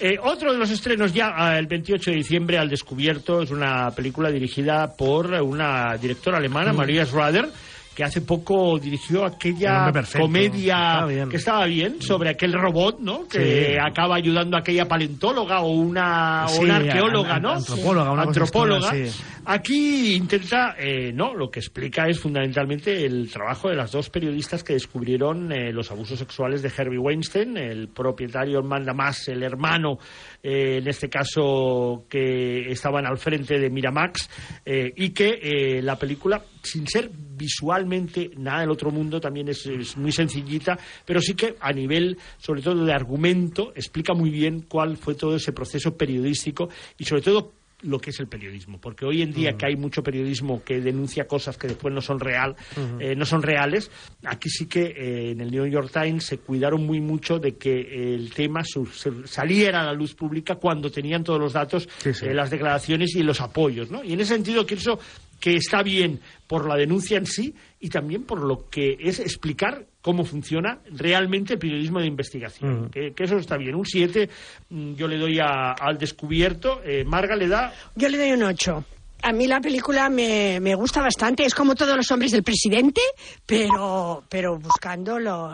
[0.00, 3.90] Eh, otro de los estrenos ya ah, el 28 de diciembre al descubierto es una
[3.92, 7.48] película dirigida por una directora alemana, María Schrader,
[7.94, 10.20] que hace poco dirigió El aquella perfecto.
[10.20, 13.28] comedia Estaba que estaba bien sobre aquel robot, ¿no?
[13.28, 13.78] Que Sí.
[13.78, 17.50] acaba ayudando a aquella paleontóloga o una, o una arqueóloga, an- ¿no?
[17.52, 18.96] antropóloga, una Antropóloga.
[18.96, 19.22] extraña, sí.
[19.44, 24.62] Aquí intenta, eh, no, lo que explica es fundamentalmente el trabajo de las dos periodistas
[24.62, 29.98] que descubrieron eh, los abusos sexuales de Harvey Weinstein, el propietario manda más, el hermano,
[30.44, 34.30] eh, en este caso que estaban al frente de Miramax,
[34.64, 39.66] eh, y que eh, la película, sin ser visualmente nada del otro mundo, también es,
[39.66, 44.66] es muy sencillita, pero sí que a nivel, sobre todo de argumento, explica muy bien
[44.68, 49.04] cuál fue todo ese proceso periodístico y sobre todo lo que es el periodismo, porque
[49.04, 52.54] hoy en día que hay mucho periodismo que denuncia cosas que después no son real,
[53.00, 53.90] eh, no son reales,
[54.24, 58.14] aquí sí que eh, en el New York Times se cuidaron muy mucho de que
[58.14, 62.14] el tema su- se- saliera a la luz pública cuando tenían todos los datos, Sí,
[62.14, 62.26] sí.
[62.26, 64.04] eh, las declaraciones y los apoyos, ¿no?
[64.04, 64.98] Y en ese sentido pienso
[65.40, 69.86] que está bien por la denuncia en sí y también por lo que es explicar
[70.02, 72.74] cómo funciona realmente el periodismo de investigación.
[72.80, 72.90] Ujú.
[72.90, 73.74] que, que eso está bien.
[73.74, 74.28] Un 7
[74.68, 76.82] yo le doy a- al descubierto.
[76.84, 78.84] Eh, Marga le da Yo le doy un 8.
[79.22, 81.44] A mí la película me, me gusta bastante.
[81.44, 83.00] Es como todos los hombres del presidente,
[83.46, 85.52] pero, pero buscando lo-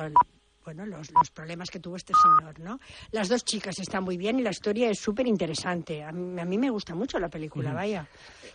[0.65, 2.79] bueno, los, los problemas que tuvo este señor, ¿no?
[3.13, 6.03] Las dos chicas están muy bien y la historia es súper interesante.
[6.03, 8.07] A, mí- a mí me gusta mucho la película, vaya.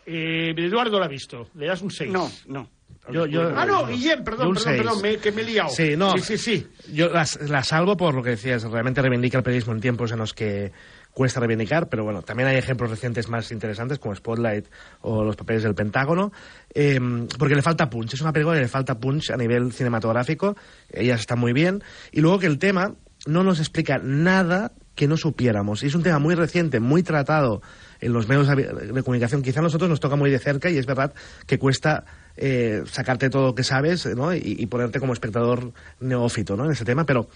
[0.05, 1.49] Eh, Eduardo lo ha visto.
[1.55, 2.11] Le das un 6.
[2.11, 2.69] No, no.
[3.11, 5.69] Yo- yo- Ah, no, Guillem, perdón, perdón, perdón, me- que me he liado.
[5.69, 6.13] Sí, no.
[6.13, 6.67] Sí, sí, sí.
[6.93, 10.19] Yo las- la salvo por lo que decías, realmente reivindica el periodismo en tiempos en
[10.19, 10.71] los que
[11.11, 14.65] cuesta reivindicar, pero bueno, también hay ejemplos recientes más interesantes como Spotlight
[15.01, 16.31] o los papeles del Pentágono,
[16.73, 16.99] eh,
[17.37, 20.55] porque le falta punch, es una película que le falta punch a nivel cinematográfico,
[20.89, 22.95] ellas están muy bien, y luego que el tema
[23.27, 27.61] no nos explica nada que no supiéramos, y es un tema muy reciente, muy tratado
[27.99, 30.85] en los medios de comunicación, quizá a nosotros nos toca muy de cerca y es
[30.85, 31.13] verdad
[31.47, 32.03] que cuesta
[32.35, 34.33] eh, sacarte todo lo que sabes ¿no?
[34.35, 36.65] y, ponerte como espectador neófito ¿no?
[36.65, 37.29] en ese tema, pero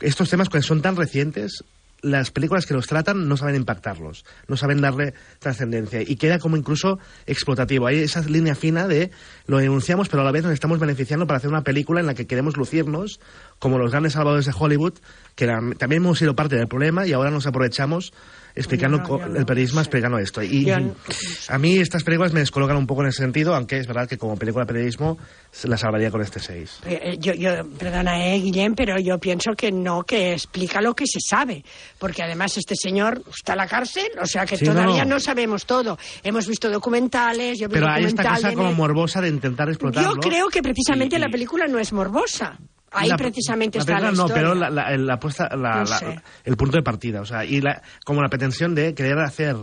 [0.00, 1.64] estos temas que son tan recientes,
[2.04, 6.56] las películas que los tratan no saben impactarlos, no saben darle trascendencia y queda como
[6.56, 7.86] incluso explotativo.
[7.86, 9.10] Hay esa línea fina de
[9.46, 12.14] lo denunciamos, pero a la vez nos estamos beneficiando para hacer una película en la
[12.14, 13.20] que queremos lucirnos
[13.58, 14.94] como los grandes salvadores de Hollywood,
[15.34, 18.12] que también hemos sido parte del problema y ahora nos aprovechamos
[18.56, 20.42] explicando No, no, el periodismo explicando esto.
[20.42, 24.08] Y a mí estas películas me descolocan un poco en ese sentido, aunque es verdad
[24.08, 25.18] que como película de periodismo
[25.64, 26.80] la salvaría con este 6.
[26.86, 31.06] Eh, Yo, yo, perdona, eh, Guillem, pero yo pienso que no, que explica lo que
[31.06, 31.64] se sabe.
[31.98, 35.18] Porque además este señor está en la cárcel, o sea que Sí, todavía no.
[35.20, 35.98] sabemos todo.
[36.22, 40.14] Hemos visto documentales, yo vi Pero hay esta cosa como Net- morbosa de intentar explotarlo.
[40.14, 42.58] Yo creo que precisamente Y- y- la película no es morbosa.
[42.94, 44.42] Ahí La- precisamente la está la película no, historia.
[44.42, 46.20] pero la, la- la puesta- la- No sé.
[46.44, 49.56] el punto de partida, o sea, y la, como la pretensión de querer hacer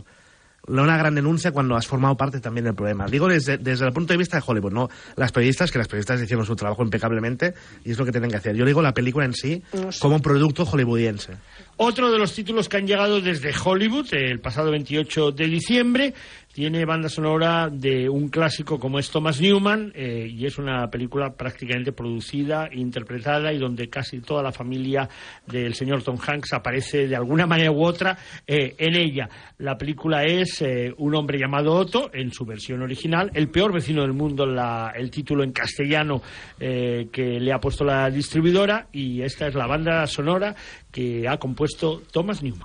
[0.68, 3.08] una gran denuncia cuando has formado parte también del problema.
[3.08, 6.22] Digo desde, desde el punto de vista de Hollywood, no las periodistas, que las periodistas
[6.22, 8.56] hicieron su trabajo impecablemente y es lo que tienen que hacer.
[8.56, 10.00] Yo digo la película en sí No sé.
[10.00, 11.34] como un producto hollywoodiense.
[11.78, 16.14] Otro de los títulos que han llegado desde Hollywood el pasado 28 de diciembre
[16.54, 21.34] tiene banda sonora de un clásico como es Thomas Newman eh, y es una película
[21.34, 25.08] prácticamente producida, interpretada y donde casi toda la familia
[25.48, 29.30] del señor Tom Hanks aparece de alguna manera u otra eh, en ella.
[29.60, 34.02] La película es eh, Un hombre llamado Otto en su versión original, El peor vecino
[34.02, 36.22] del mundo, la- el título en castellano
[36.60, 40.56] eh, que le ha puesto la distribuidora y esta es la banda sonora
[40.92, 42.62] que ha compuesto Thomas Newman.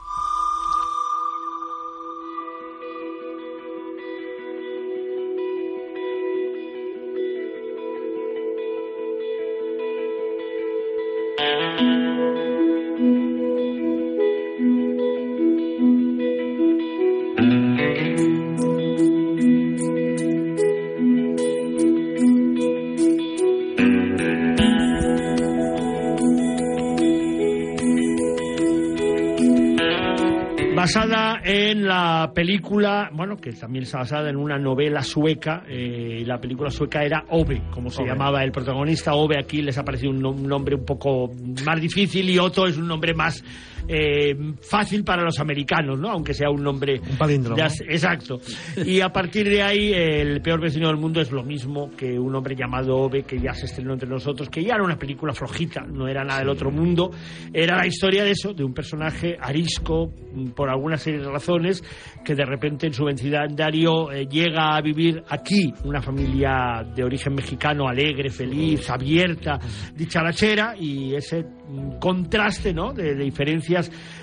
[30.86, 35.64] Basada en la película, bueno, que también está basada en una novela sueca.
[35.68, 38.10] eh, la película sueca era Ove, como se Ove.
[38.10, 39.14] llamaba el protagonista.
[39.14, 41.32] Ove aquí les ha parecido un, un nombre un poco
[41.64, 43.42] más difícil y Otto es un nombre más
[43.88, 46.10] eh, fácil para los americanos, ¿no?
[46.10, 47.00] Aunque sea un nombre...
[47.08, 47.62] Un palíndromo.
[47.88, 48.40] Exacto.
[48.84, 52.34] Y a partir de ahí, el peor vecino del mundo es lo mismo que un
[52.34, 55.82] hombre llamado Ove, que ya se estrenó entre nosotros, que ya era una película flojita,
[55.82, 57.10] no era nada del otro mundo.
[57.52, 61.82] Era la historia de eso, de un personaje arisco, mm, por alguna serie de razones,
[62.24, 67.34] que de repente en su vecindario eh, llega a vivir aquí, una familia de origen
[67.34, 69.58] mexicano, alegre, feliz, abierta,
[69.94, 73.24] dicharachera, y ese mm, contraste, ¿no?, de, de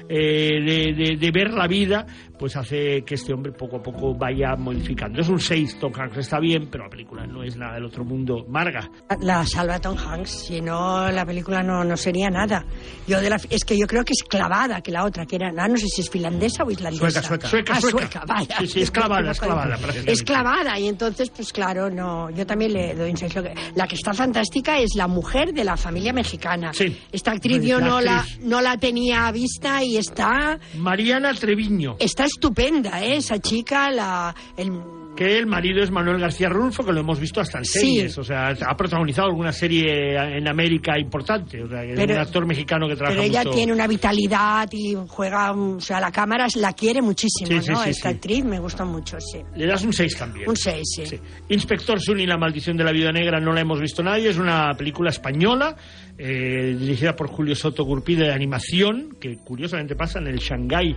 [0.10, 2.06] eh, de ver la vida,
[2.38, 5.22] pues hace que este hombre poco a poco vaya modificando.
[5.22, 8.04] Es un 6, Tom Hanks está bien, pero la película no es nada del otro
[8.04, 8.46] mundo.
[8.48, 8.90] Marga.
[9.22, 12.66] La salva Tom Hanks, si no la película no, no sería nada.
[13.08, 15.52] Yo de la, es que yo creo que es clavada que la otra, que era,
[15.52, 17.22] no sé si es finlandesa o islandesa.
[17.22, 17.48] Sueca, sueca.
[17.48, 18.24] Sueca, Ah, sueca.
[18.28, 18.56] vaya.
[18.60, 22.74] Sí, sí, es clavada, es clavada, Es clavada y entonces, pues claro, no, yo también
[22.74, 23.34] le doy un seis.
[23.36, 26.72] Lo que- La que está fantástica es la mujer de la familia mexicana.
[27.12, 31.96] Esta actriz yo La no la, no la tenía vista y está, Mariana Treviño.
[32.00, 33.18] está estupenda, ¿eh?
[33.18, 34.72] Esa chica, la, el,
[35.16, 37.80] Que el marido es Manuel García Rulfo, que lo hemos visto hasta en Sí.
[37.80, 38.18] series.
[38.18, 41.62] O sea, ha protagonizado alguna serie en América importante.
[41.62, 43.56] O sea, que es Pero- un actor mexicano que trabaja Pero ella mucho.
[43.56, 47.84] tiene una vitalidad y juega, o sea, la cámara la quiere muchísimo, Sí, sí, ¿no?
[47.84, 49.38] sí, Esta actriz me gusta mucho, sí.
[49.56, 50.50] Le das un 6 también.
[50.50, 51.20] Un 6, sí.
[51.50, 54.30] Inspector Sunny, La maldición de la vida negra, no la hemos visto nadie.
[54.32, 55.76] Es una película española
[56.18, 60.96] eh, dirigida por Julio Soto Gurpi de animación, que curiosamente pasa en el Shanghái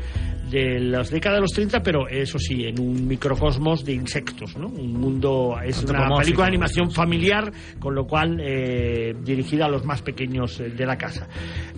[0.51, 4.69] de las décadas de los 30, pero eso sí, en un microcosmos de insectos, ¿no?
[4.69, 9.85] Un mundo, es una película de animación familiar, con lo cual eh, dirigida a los
[9.85, 11.29] más pequeños eh, de la casa.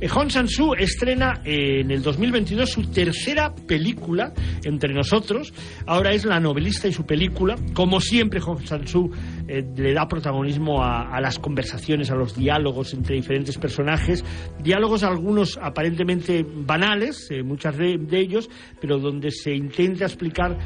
[0.01, 4.32] Eh, Hong Sang-soo estrena eh, en el 2022 su tercera película
[4.64, 5.53] entre nosotros.
[5.86, 7.57] Ahora es la novelista y su película.
[7.72, 9.11] Como siempre, Hong Sang-soo
[9.49, 14.22] eh, le da protagonismo a, las conversaciones, a los diálogos entre diferentes personajes.
[14.62, 20.59] Diálogos algunos aparentemente banales, eh, muchas de, ellos, pero donde se intenta explicar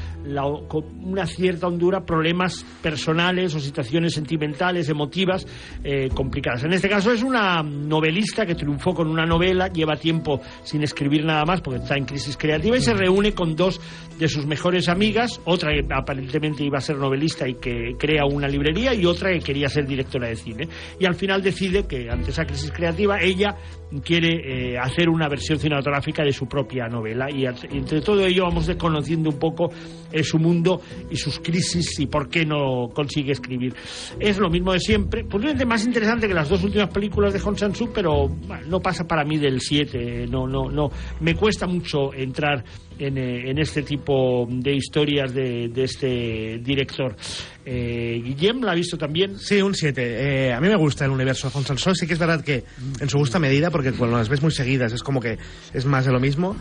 [0.69, 5.47] con una cierta hondura problemas personales o situaciones sentimentales, emotivas,
[5.85, 6.65] eh, complicadas.
[6.65, 11.25] En este caso es una novelista que triunfó con una novela, lleva tiempo sin escribir
[11.25, 13.81] nada más porque está en crisis creativa y se reúne con dos
[14.19, 18.49] de sus mejores amigas, otra que aparentemente iba a ser novelista y que crea una
[18.49, 20.69] librería y otra que quería ser directora de cine.
[20.99, 23.57] Y al final decide que ante esa crisis creativa ella
[24.01, 28.71] quiere eh, hacer una versión cinematográfica de su propia novela y entre todo ello vamos
[28.79, 29.71] conociendo un poco
[30.13, 30.81] eh, su mundo
[31.11, 33.75] y sus crisis y por qué no consigue escribir.
[34.19, 37.57] Es lo mismo de siempre, posiblemente más interesante que las dos últimas películas de Hong
[37.57, 40.91] Sang-soo, pero bueno, no pasa para mí del 7, no, no, no.
[41.21, 42.65] Me cuesta mucho entrar
[42.99, 47.17] en, eh, en este tipo de historias de, de este director.
[47.65, 49.39] Eh, Guillem la ha visto también.
[49.39, 50.53] Sí, un 7.
[50.53, 51.95] a mí me gusta el universo de Hong Sang-soo.
[51.95, 52.65] Sí que es verdad que
[53.01, 55.39] en su justa medida, porque cuando las ves muy seguidas es como que
[55.73, 56.57] es más de lo mismo.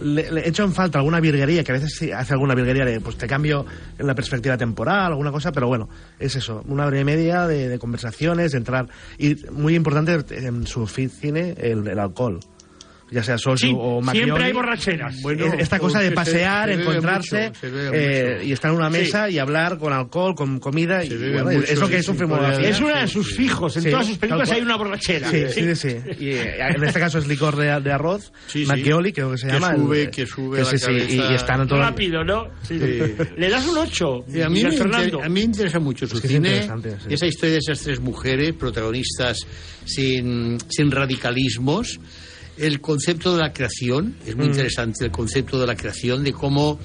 [0.00, 3.00] Le, le echo en falta alguna virguería, que a veces sí hace alguna virguería de,
[3.00, 3.66] pues te cambio
[3.98, 6.62] en la perspectiva temporal, alguna cosa, pero bueno, es eso.
[6.66, 8.88] Una hora y media de, de conversaciones, de entrar.
[9.18, 12.40] Y muy importante en su cine, el, el alcohol.
[13.12, 14.44] Ya sea Soju Sí, o siempre Macchioli.
[14.44, 15.20] hay borracheras.
[15.22, 18.98] Bueno, esta cosa de se- pasear, se encontrarse mucho, eh, y estar en una Sí.
[18.98, 21.04] mesa y hablar con alcohol, con comida.
[21.04, 22.68] Y, bebe bueno, mucho, es lo que sí, es un sí, filmografía.
[22.70, 23.76] Es una de sus fijos.
[23.76, 25.30] En Sí, todas sus películas hay una borrachera.
[25.30, 25.96] Sí, sí, sí.
[26.20, 28.66] Y eh, en este caso es licor de, de arroz, Sí, sí.
[28.66, 29.76] Macchioli, creo que se Que llama.
[29.76, 31.80] sube, el- que sube a la sí, sí, y, y están en todo.
[31.80, 32.48] Rápido, ¿no?
[32.62, 32.78] Sí.
[32.78, 33.14] Sí.
[33.36, 34.24] Le das un 8.
[34.28, 34.90] Y a, mí me inter-
[35.22, 36.66] a mí me interesa mucho su que cine,
[37.10, 39.38] esa historia de esas tres mujeres protagonistas
[39.84, 42.00] sin, sin radicalismos,
[42.62, 44.50] el concepto de la creación, es muy Mm.
[44.50, 46.78] interesante el concepto de la creación, de cómo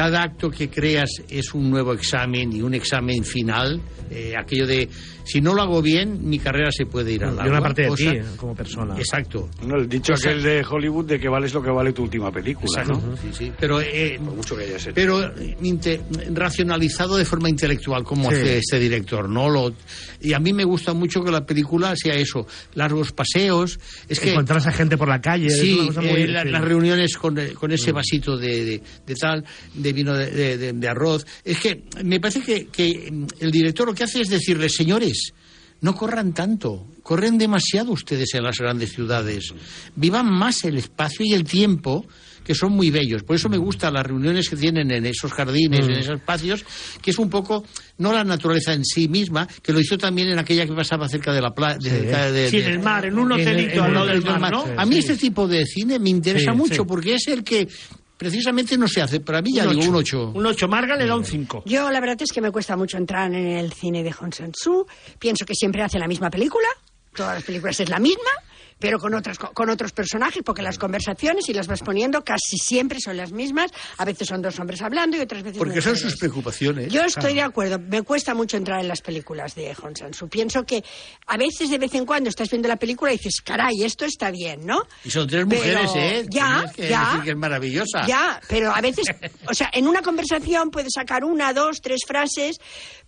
[0.00, 3.78] cada acto que creas es un nuevo examen y un examen final,
[4.10, 4.88] eh, aquello de
[5.22, 7.50] si no lo hago bien, mi carrera se puede ir al Y agua.
[7.52, 8.96] una parte de cosa- ti, eh, como persona.
[8.98, 9.48] Exacto.
[9.64, 12.32] No, el dicho Cosa- aquel de Hollywood de que vales lo que vale tu última
[12.32, 13.06] película, Exacto.
[13.06, 13.16] ¿no?
[13.18, 13.52] Sí, sí.
[13.60, 14.94] Pero, eh, Por mucho que haya sido.
[14.94, 16.00] pero eh, inte-
[16.32, 18.36] racionalizado de forma intelectual como Sí.
[18.36, 19.72] hace este director no lo
[20.22, 23.78] y a mí me gusta mucho que la película sea eso largos paseos
[24.08, 25.46] es que Encontrarse a gente por la calle.
[25.46, 26.48] es sí una cosa muy- eh, la- sí.
[26.48, 29.44] las reuniones con, con ese vasito de, de- de tal
[29.74, 33.50] de vino de, de- de- de arroz es que me parece que, que mm, el
[33.50, 35.32] director lo que hace es decirles señores
[35.82, 39.54] no corran tanto, corren demasiado ustedes en las grandes ciudades.
[39.96, 42.06] Vivan más el espacio y el tiempo,
[42.44, 43.22] que son muy bellos.
[43.22, 45.90] Por eso me gustan las reuniones que tienen en esos jardines, Mm.
[45.90, 46.66] en esos espacios,
[47.00, 47.64] que es un poco,
[47.96, 51.32] no la naturaleza en sí misma, que lo hizo también en aquella que pasaba cerca
[51.32, 51.78] de la playa.
[52.50, 54.66] Sí, en el mar, en un hotelito al lado del mar, ¿no?
[54.76, 54.98] A mí Sí.
[55.00, 56.82] este tipo de cine me interesa Sí, mucho, sí.
[56.86, 57.66] porque es el que
[58.20, 59.20] precisamente no se hace.
[59.20, 60.32] Para mí ya digo un 8.
[60.34, 60.68] Un 8.
[60.68, 61.62] Marga le da un 5.
[61.64, 64.86] Yo la verdad es que me cuesta mucho entrar en el cine de Hong Sang-soo.
[65.18, 66.68] Pienso que siempre hace la misma película.
[67.14, 68.30] Todas las películas es la misma.
[68.80, 72.56] Pero con, otras, co- con otros personajes, porque las conversaciones, si las vas poniendo, casi
[72.58, 73.70] siempre son las mismas.
[73.98, 76.92] A veces son dos hombres hablando y otras veces Porque son sus preocupaciones.
[76.92, 77.78] Yo estoy de acuerdo.
[77.78, 79.94] Me cuesta mucho entrar en las películas de Hong.
[80.30, 80.82] Pienso que
[81.26, 84.30] a veces, de vez en cuando, estás viendo la película y dices, caray, esto está
[84.30, 84.82] bien, ¿no?
[85.04, 86.26] Y son tres Pero- mujeres, ¿eh?
[86.30, 87.04] Ya, que ya.
[87.06, 88.06] decir que es maravillosa.
[88.06, 89.04] Ya, pero a veces,
[89.48, 92.56] o sea, en una conversación puedes sacar una, dos, tres frases,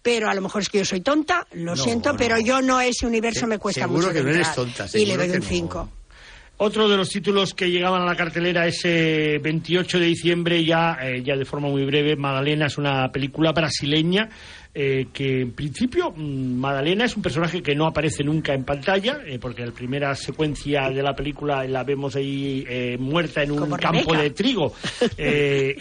[0.03, 2.19] pero a lo mejor es que yo soy tonta, lo No, siento, no.
[2.19, 4.13] pero yo no, ese universo me cuesta seguro mucho.
[4.13, 5.47] que de no eres tonta, Y le seguro doy un no.
[5.49, 5.89] 5.
[6.65, 11.21] Otro de los títulos que llegaban a la cartelera ese 28 de diciembre, ya, eh,
[11.21, 14.29] ya de forma muy breve, Madalena es una película brasileña
[14.75, 19.21] eh, que en principio mm, Madalena es un personaje que no aparece nunca en pantalla,
[19.27, 23.59] eh, porque la primera secuencia de la película la vemos ahí eh, muerta en un
[23.59, 24.23] Como campo Rebeca.
[24.23, 24.73] de trigo.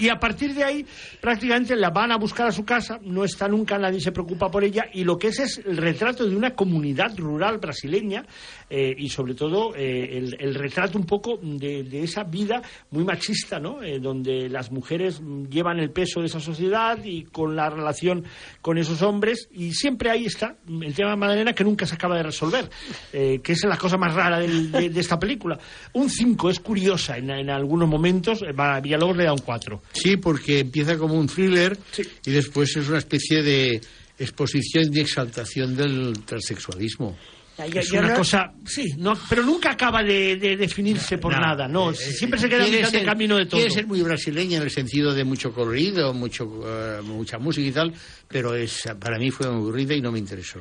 [0.01, 0.85] Y a partir de ahí
[1.21, 4.63] prácticamente la van a buscar a su casa, no está nunca, nadie se preocupa por
[4.63, 8.25] ella, y lo que es es el retrato de una comunidad rural brasileña
[8.69, 12.61] y sobre todo el, el retrato un poco de, de esa vida
[12.91, 13.83] muy machista, ¿no?
[13.83, 18.23] Eh, donde las mujeres llevan el peso de esa sociedad y con la relación
[18.61, 22.15] con esos hombres y siempre ahí está el tema de Madalena que nunca se acaba
[22.15, 22.69] de resolver,
[23.11, 25.59] eh, que es la cosa más rara del- de, de esta película.
[25.93, 29.81] Un 5 es curiosa en, en algunos momentos, eh, va- Villalobos le da un 4.
[29.91, 31.77] Sí, porque empieza como un thriller
[32.25, 33.81] y después es una especie de
[34.17, 37.17] exposición y exaltación del transexualismo.
[37.65, 41.91] Es una cosa, sí, no, pero nunca acaba de, de definirse por No, nada, ¿no?
[41.91, 43.59] eh, Siempre se queda quiere mitad de camino de todo.
[43.59, 47.71] Quiere ser muy brasileña en el sentido de mucho colorido, mucho, eh, mucha música y
[47.71, 47.93] tal,
[48.27, 50.59] pero es, para mí fue aburrida y no me interesó.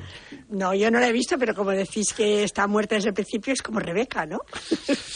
[0.50, 3.52] No, yo no la he visto, pero como decís que está muerta desde el principio,
[3.52, 4.38] es como Rebeca, ¿no?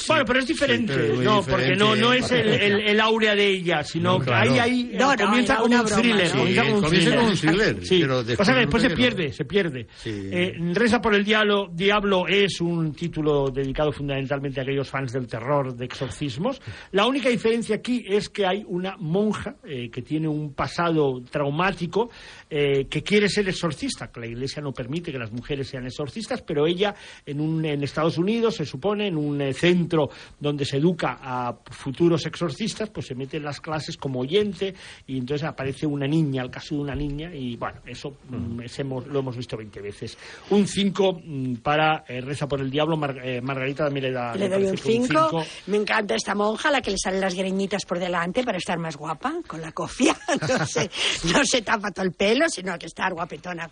[0.07, 2.19] Bueno, pero es diferente, pero es muy no, diferente, porque no, no ¿eh?
[2.19, 5.25] es el, el, el áurea de ella, sino No, que ahí, ahí No, eh, no,
[5.27, 6.35] comienza una un broma, thriller.
[6.35, 6.41] ¿no?
[6.41, 7.19] comienza como un comienza thriller.
[7.19, 9.33] como un thriller, Sí, pero después pasa que después se pierde, no.
[9.33, 9.87] se pierde.
[9.97, 10.11] Sí.
[10.31, 15.27] Eh, Reza por el diablo, diablo es un título dedicado fundamentalmente a aquellos fans del
[15.27, 16.61] terror, de exorcismos.
[16.93, 22.11] La única diferencia aquí es que hay una monja eh, que tiene un pasado traumático
[22.49, 26.43] eh, que quiere ser exorcista, que la iglesia no permite que las mujeres sean exorcistas,
[26.43, 26.95] pero ella
[27.27, 30.09] en, un, en Estados Unidos, se supone, en un eh, centro
[30.39, 34.75] donde se educa a futuros exorcistas, pues se mete en las clases como oyente
[35.07, 38.79] y entonces aparece una niña, el caso de una niña, y bueno, eso mm, es
[38.79, 40.17] hemos- lo hemos visto 20 veces.
[40.51, 41.21] Un 5
[41.65, 44.75] para eh, Reza por el Diablo, Mar- eh, Margarita también le da Le doy un
[44.77, 45.07] parece que 5.
[45.09, 45.47] cinco.
[45.67, 48.97] Me encanta esta monja, la que le salen las greñitas por delante para estar más
[48.97, 50.15] guapa, con la cofia.
[50.55, 50.91] No se,
[51.33, 53.69] no se tapa todo el pelo, sino que estar guapetona.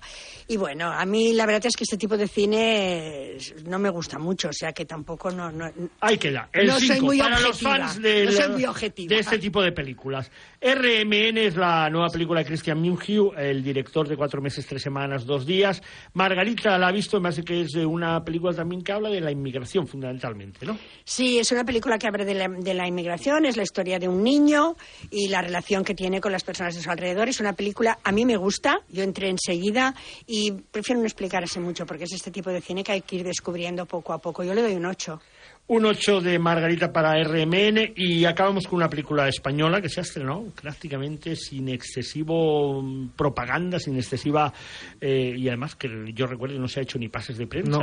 [0.48, 3.36] Y bueno, a mí la verdad es que este tipo de cine
[3.66, 5.52] no me gusta mucho, o sea que tampoco no...
[5.52, 5.70] no
[6.00, 9.14] Ahí queda, el No soy 5 muy para los fans de, no soy muy objetiva.
[9.14, 10.30] de este tipo de películas.
[10.60, 15.26] RMN es la nueva película de Christian Mungiu, el director de Cuatro meses, tres semanas,
[15.26, 15.82] dos días.
[16.14, 19.20] Margarita la ha visto, me hace que es eh, una película también que habla de
[19.20, 20.78] la inmigración fundamentalmente, ¿no?
[21.04, 24.08] Sí, es una película que habla de la, de la inmigración, es la historia de
[24.08, 24.76] un niño
[25.10, 27.28] y la relación que tiene con las personas de su alrededor.
[27.28, 29.94] Es una película, a mí me gusta, yo entré enseguida
[30.26, 33.24] y prefiero no explicarse mucho porque es este tipo de cine que hay que ir
[33.24, 34.44] descubriendo poco a poco.
[34.44, 35.20] Yo le doy un 8.
[35.68, 40.02] Un 8 de Margarita para RMN y acabamos con una película española que se ha
[40.02, 44.52] estrenado prácticamente sin excesivo mm, propaganda, sin excesiva...
[45.00, 47.78] eh, y además que yo recuerdo que no se ha hecho ni pases de prensa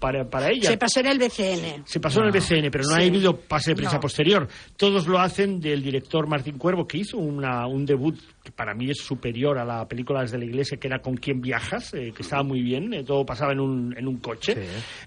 [0.00, 0.70] para, para ella.
[0.70, 1.82] Se pasó en el BCN.
[1.86, 4.00] Se pasó en el BCN, pero no ha habido pase de prensa No.
[4.00, 4.48] posterior.
[4.76, 8.18] Todos lo hacen del director Martín Cuervo, que hizo una, un debut
[8.48, 11.42] que para mí es superior a la película Desde la Iglesia, que era Con quién
[11.42, 14.56] viajas, eh, que estaba muy bien, eh, todo pasaba en un, en un coche.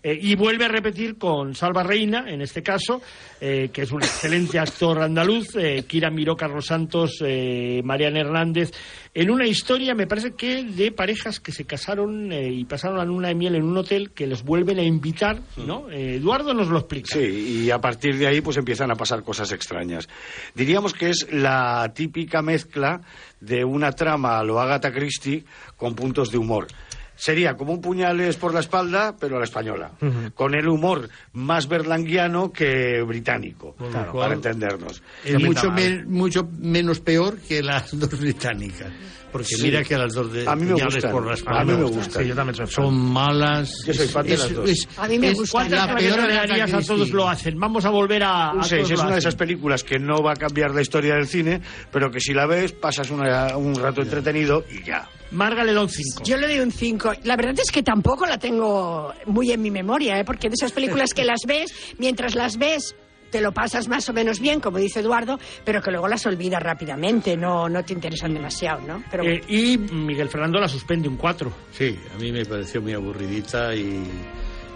[0.04, 3.02] Eh, y vuelve a repetir con Salva Reina, en este caso,
[3.40, 8.72] eh, que es un excelente actor andaluz, eh, Kira Miró, Carlos Santos, eh, Mariana Hernández,
[9.14, 13.04] en una historia, me parece que de parejas que se casaron eh, y pasaron la
[13.04, 15.90] luna de miel en un hotel que les vuelven a invitar, ¿no?
[15.90, 17.08] Eh, Eduardo nos lo explica.
[17.14, 20.08] Sí, y a partir de ahí pues empiezan a pasar cosas extrañas.
[20.56, 23.02] Diríamos que es la típica mezcla
[23.42, 25.44] de una trama a lo Agatha Christie
[25.76, 26.68] con puntos de humor.
[27.14, 29.92] Sería como un puñales por la espalda, pero a la española.
[30.34, 34.14] Con el humor más berlanguiano que británico, Claro.
[34.14, 35.04] para entendernos.
[35.24, 38.88] Es mucho, men- mucho menos peor que las dos británicas.
[39.32, 39.62] Porque Sí.
[39.64, 41.12] mira que las dos de A mí me gustan.
[41.12, 42.22] por la espalda A mí me gustan.
[42.24, 42.86] Sí, yo también soy fan.
[42.86, 43.74] son malas.
[43.86, 44.70] Yo soy fan de las dos.
[44.70, 45.64] es- A mí me es gusta.
[45.64, 47.60] la ¿Cuántas peor le Agatha darías a todos lo hacen?
[47.60, 48.50] Vamos a volver a...
[48.52, 51.16] A 6 todos es una de esas películas que no va a cambiar la historia
[51.16, 51.62] del cine,
[51.92, 55.08] pero que si la ves pasas una- un rato entretenido y ya.
[55.32, 56.24] Marga le da un 5.
[56.26, 57.14] Yo le doy un 5.
[57.24, 60.26] La verdad es que tampoco la tengo muy en mi memoria, ¿eh?
[60.26, 62.96] porque de esas películas que las ves, mientras las ves,
[63.32, 66.62] te lo pasas más o menos bien, como dice Eduardo, pero que luego las olvidas
[66.62, 69.04] rápidamente, no, no te interesan demasiado, ¿no?
[69.10, 71.52] Pero Eh, y Miguel Fernando la suspende un 4.
[71.72, 74.04] Sí, a mí me pareció muy aburridita y,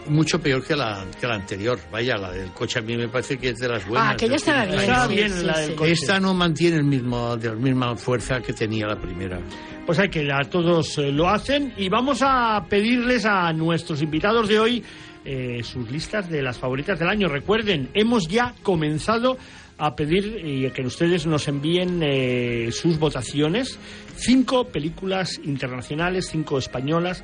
[0.08, 1.80] mucho peor que la, que la anterior.
[1.92, 4.10] Vaya, la del coche a mí me parece que es de las buenas.
[4.10, 4.80] Ah, aquella estaba bien.
[4.80, 5.62] Estaba bien sí, la sí.
[5.62, 5.92] del coche.
[5.92, 9.40] Esta no mantiene el mismo, de la misma fuerza que tenía la primera.
[9.86, 14.48] Pues hay que a todos eh, lo hacen y vamos a pedirles a nuestros invitados
[14.48, 14.84] de hoy
[15.26, 17.28] eh, sus listas de las favoritas del año.
[17.28, 19.38] Recuerden, hemos ya comenzado
[19.78, 23.78] a pedir y a que ustedes nos envíen eh, sus votaciones.
[24.16, 27.24] Cinco películas internacionales, cinco españolas,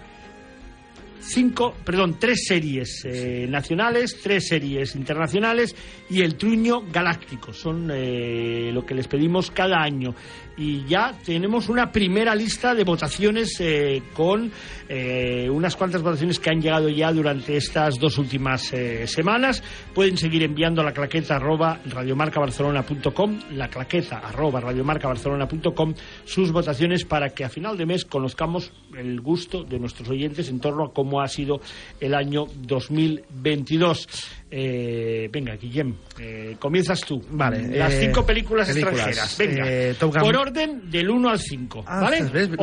[1.22, 5.76] cinco, perdón, tres series eh, nacionales, tres series internacionales
[6.10, 7.54] y el truño galáctico.
[7.54, 10.14] Son eh, lo que les pedimos cada año.
[10.58, 14.52] Y ya tenemos una primera lista de votaciones eh, con
[14.90, 19.64] eh, unas cuantas votaciones que han llegado ya durante estas dos últimas eh, semanas.
[19.94, 25.94] Pueden seguir enviando a la claqueta arroba radiomarcabarcelona.com, la claqueta arroba radiomarcabarcelona.com
[26.26, 30.60] sus votaciones para que a final de mes conozcamos el gusto de nuestros oyentes en
[30.60, 31.62] torno a cómo ha sido
[32.00, 34.41] el año 2022.
[34.54, 37.24] Eh, venga, Guillem, eh, comienzas tú.
[37.32, 39.08] Vale, Las eh, cinco películas, películas.
[39.08, 39.38] extranjeras.
[39.38, 41.86] Venga, Eh, por orden del 1 al 5.
[41.88, 42.22] Ah, ¿Vale?
[42.22, 42.56] O, del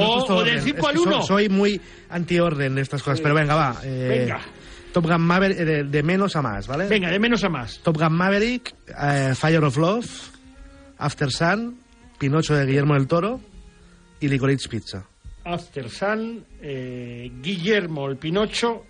[0.52, 0.62] orden.
[0.62, 1.22] 5 Es al que soy- 1.
[1.22, 1.80] Soy, muy
[2.10, 3.76] anti-orden en estas cosas, pero venga, va.
[3.82, 4.38] eh, Venga.
[4.92, 6.88] Top Gun Maverick, de, de menos a más, ¿vale?
[6.88, 7.78] Venga, de menos a más.
[7.80, 8.74] Top Gun Maverick,
[9.34, 10.06] Fire of Love,
[10.98, 11.78] After Sun,
[12.18, 13.40] Pinocho de Guillermo del Toro
[14.20, 15.06] y Licorice Pizza.
[15.44, 16.44] After Sun,
[17.40, 18.84] Guillermo, el Pinocho.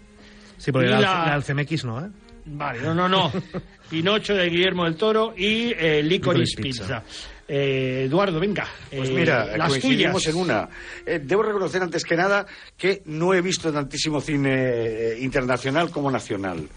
[0.57, 2.09] Sí, porque y la, la- la CMX no, ¿eh?
[2.51, 3.32] Vale, no, no, no.
[3.90, 7.03] Pinocho de Guillermo del Toro y eh, Licorice Licorice Pizza.
[7.49, 8.66] Eh, Eduardo, venga.
[8.94, 10.34] Pues eh, mira, las coincidimos tuyas.
[10.36, 10.68] en una.
[11.07, 12.44] Eh, debo reconocer antes que nada
[12.76, 16.68] que no he visto tantísimo cine eh, internacional como nacional.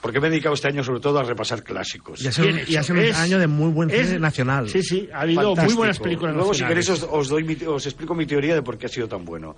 [0.00, 2.22] Porque me he dedicado este año sobre todo a repasar clásicos.
[2.22, 2.94] Y ha sido, Bien y ha hecho.
[2.94, 4.68] sido un Es- año de muy buen cine es- nacional.
[4.70, 5.78] Sí, sí, ha habido muy Fantástico.
[5.78, 8.78] buenas películas Luego, si queréis, os, os doy mi- os explico mi teoría de por
[8.78, 9.56] qué ha sido tan bueno.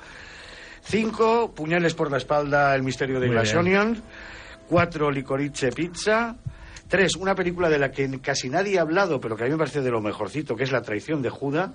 [0.84, 3.54] Cinco, Puñales por la espalda, El misterio de Muy Glass.
[3.54, 4.02] Onion.
[4.72, 6.34] Cuatro, Licorice Pizza.
[6.88, 9.58] Tres, una película de la que casi nadie ha hablado, pero que a mí me
[9.58, 11.74] parece de lo mejorcito, que es La traición de Judá,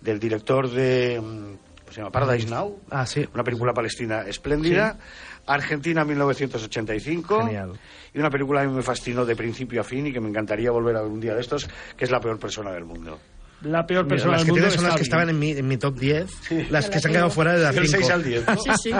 [0.00, 1.20] del director de...
[1.20, 1.26] mm,
[1.80, 2.10] ¿Cómo se llama?
[2.10, 2.80] Paradise Now.
[2.88, 3.28] Ah, sí.
[3.34, 4.96] Una película palestina espléndida.
[5.44, 7.44] Argentina 1985.
[7.44, 7.78] Genial.
[8.14, 10.30] Y una película que a mí me fascinó de principio a fin y que me
[10.30, 11.68] encantaría volver a ver un día de estos,
[11.98, 13.20] que es La peor persona del mundo.
[13.64, 15.50] La peor Mira, persona las del que mundo tienes son las que estaban en mi,
[15.52, 17.98] en mi top 10, las que la se han quedado fuera de las Del 5.
[18.06, 18.46] 6 al 10.
[18.46, 18.56] ¿no?
[18.56, 18.90] Sí, sí.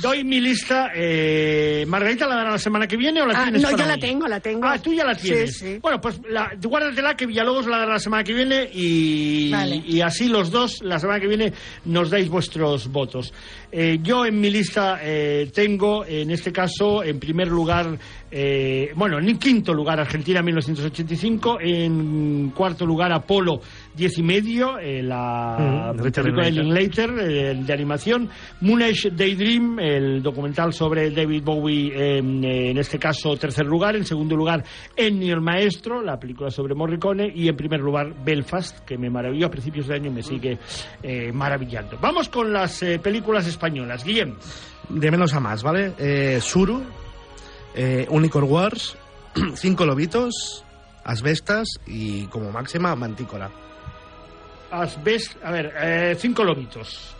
[0.00, 0.90] Doy mi lista.
[0.94, 3.88] Eh, ¿Margarita la dará la semana que viene o la Ah, tienes no, para yo
[3.88, 4.00] la hoy?
[4.00, 4.66] tengo, la tengo.
[4.66, 5.56] Ah, tú ya la Sí, tienes.
[5.58, 5.78] sí.
[5.80, 9.76] Bueno, pues la, guárdatela que Villalobos la dará la semana que viene y, Vale.
[9.86, 11.52] y así los dos la semana que viene
[11.84, 13.32] nos dais vuestros votos.
[13.74, 17.98] Eh, yo en mi lista eh, tengo, en este caso, en primer lugar,
[18.30, 23.60] eh, bueno, en quinto lugar Argentina 1985, en cuarto lugar Apolo
[23.94, 27.10] 10 y medio, eh, la Mm, película de Linklater.
[27.18, 28.28] Eh, de animación,
[28.60, 34.36] Moonish Daydream, el documental sobre David Bowie, eh, en este caso tercer lugar, en segundo
[34.36, 34.62] lugar
[34.96, 39.46] Ennio el Maestro, la película sobre Morricone, y en primer lugar Belfast, que me maravilló
[39.46, 40.58] a principios de año y me sigue
[41.02, 41.96] eh, maravillando.
[42.00, 44.02] Vamos con las películas españolas.
[44.04, 44.34] Guillem,
[44.88, 45.94] De menos a más, ¿vale?
[45.98, 46.82] Eh, Suru,
[47.74, 48.96] eh, Unicorn Wars,
[49.54, 50.64] Cinco Lobitos,
[51.04, 53.50] Asbestas y como máxima Mantícola.
[54.70, 57.14] Asbest, a ver, eh, cinco lobitos.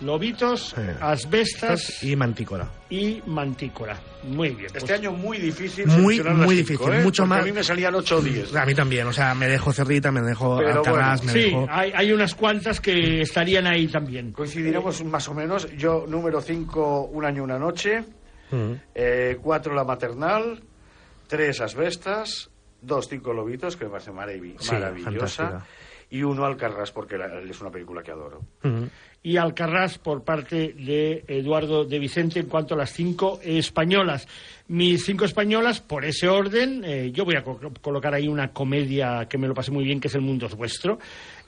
[0.00, 0.82] Lobitos, Sí.
[1.00, 2.68] asbestas Y Mantícola.
[2.88, 3.98] y mantícora.
[4.24, 4.66] Muy bien.
[4.66, 5.86] Este pues- año muy difícil.
[5.86, 7.02] Muy, muy cinco, difícil, ¿eh?
[7.02, 7.42] mucho Porque más.
[7.42, 8.54] A mí me salían 8 o 10.
[8.54, 11.48] A mí también, o sea, me dejo Cerrita, me dejo Pero Alcarrás, bueno, me Sí,
[11.50, 11.66] dejo...
[11.68, 14.32] hay, hay unas cuantas que estarían ahí también.
[14.32, 15.68] Coincidiremos más o menos.
[15.76, 18.04] Yo, número 5, Un año, una noche.
[18.50, 18.72] Mm.
[19.42, 20.62] 4, La maternal.
[21.26, 22.50] 3, Asbestas.
[22.80, 25.44] 2, Cinco lobitos, que me parece maravi- Sí, maravillosa.
[25.48, 25.66] fantástica.
[26.10, 27.16] Y uno, Alcarrás, porque
[27.48, 28.40] es una película que adoro.
[28.62, 28.84] Mm.
[29.22, 34.26] y Alcarrás por parte de Eduardo de Vicente en cuanto a las cinco españolas.
[34.68, 39.26] Mis cinco españolas, por ese orden, eh, yo voy a co- colocar ahí una comedia
[39.28, 40.98] que me lo pasé muy bien, que es El Mundo es Vuestro.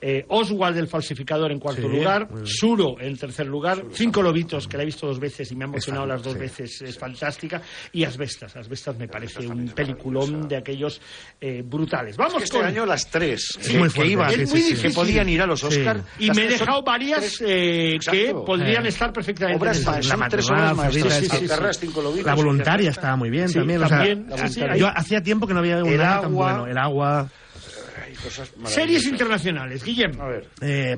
[0.03, 2.27] Eh, Oswald el Falsificador en cuarto Sí, lugar.
[2.43, 3.83] Suro en tercer lugar.
[3.93, 6.39] Cinco Lobitos, que la he visto dos veces y me ha emocionado las dos sí,
[6.39, 7.61] veces, es fantástica.
[7.93, 8.55] Y Asbestas.
[8.55, 10.99] Asbestas me parece un peliculón de aquellos
[11.39, 12.17] eh, brutales.
[12.17, 12.65] Vamos Es que este con...
[12.67, 14.69] año las tres Sí, eh, muy que iban, sí, que sí, sí.
[14.69, 14.93] difícil.
[14.93, 15.67] podían ir a los Sí.
[15.67, 16.01] Oscar.
[16.17, 18.89] Y me he dejado varias tres- eh, que podrían Eh.
[18.89, 19.85] estar perfectamente Obras en
[20.19, 21.13] La tres obras maestras.
[21.13, 21.51] Cerrita, sí, sí, sí.
[21.51, 22.25] Alcarrás, Cinco lobitos.
[22.25, 23.81] La voluntaria estaba muy bien Sí, también.
[23.81, 26.65] también, o sea, sí, sí, yo hacía tiempo que no había un tan bueno.
[26.65, 27.29] El agua.
[28.23, 30.19] Cosas Series internacionales, Guillem.
[30.19, 30.47] A ver.
[30.61, 30.95] eh,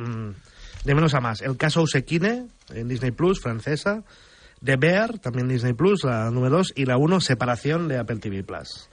[0.84, 1.42] de menos a más.
[1.42, 4.04] El caso Usekine en Disney Plus, francesa.
[4.64, 6.74] The Bear, también Disney Plus, la número 2.
[6.76, 8.90] Y la 1, Separación de Apple TV Plus.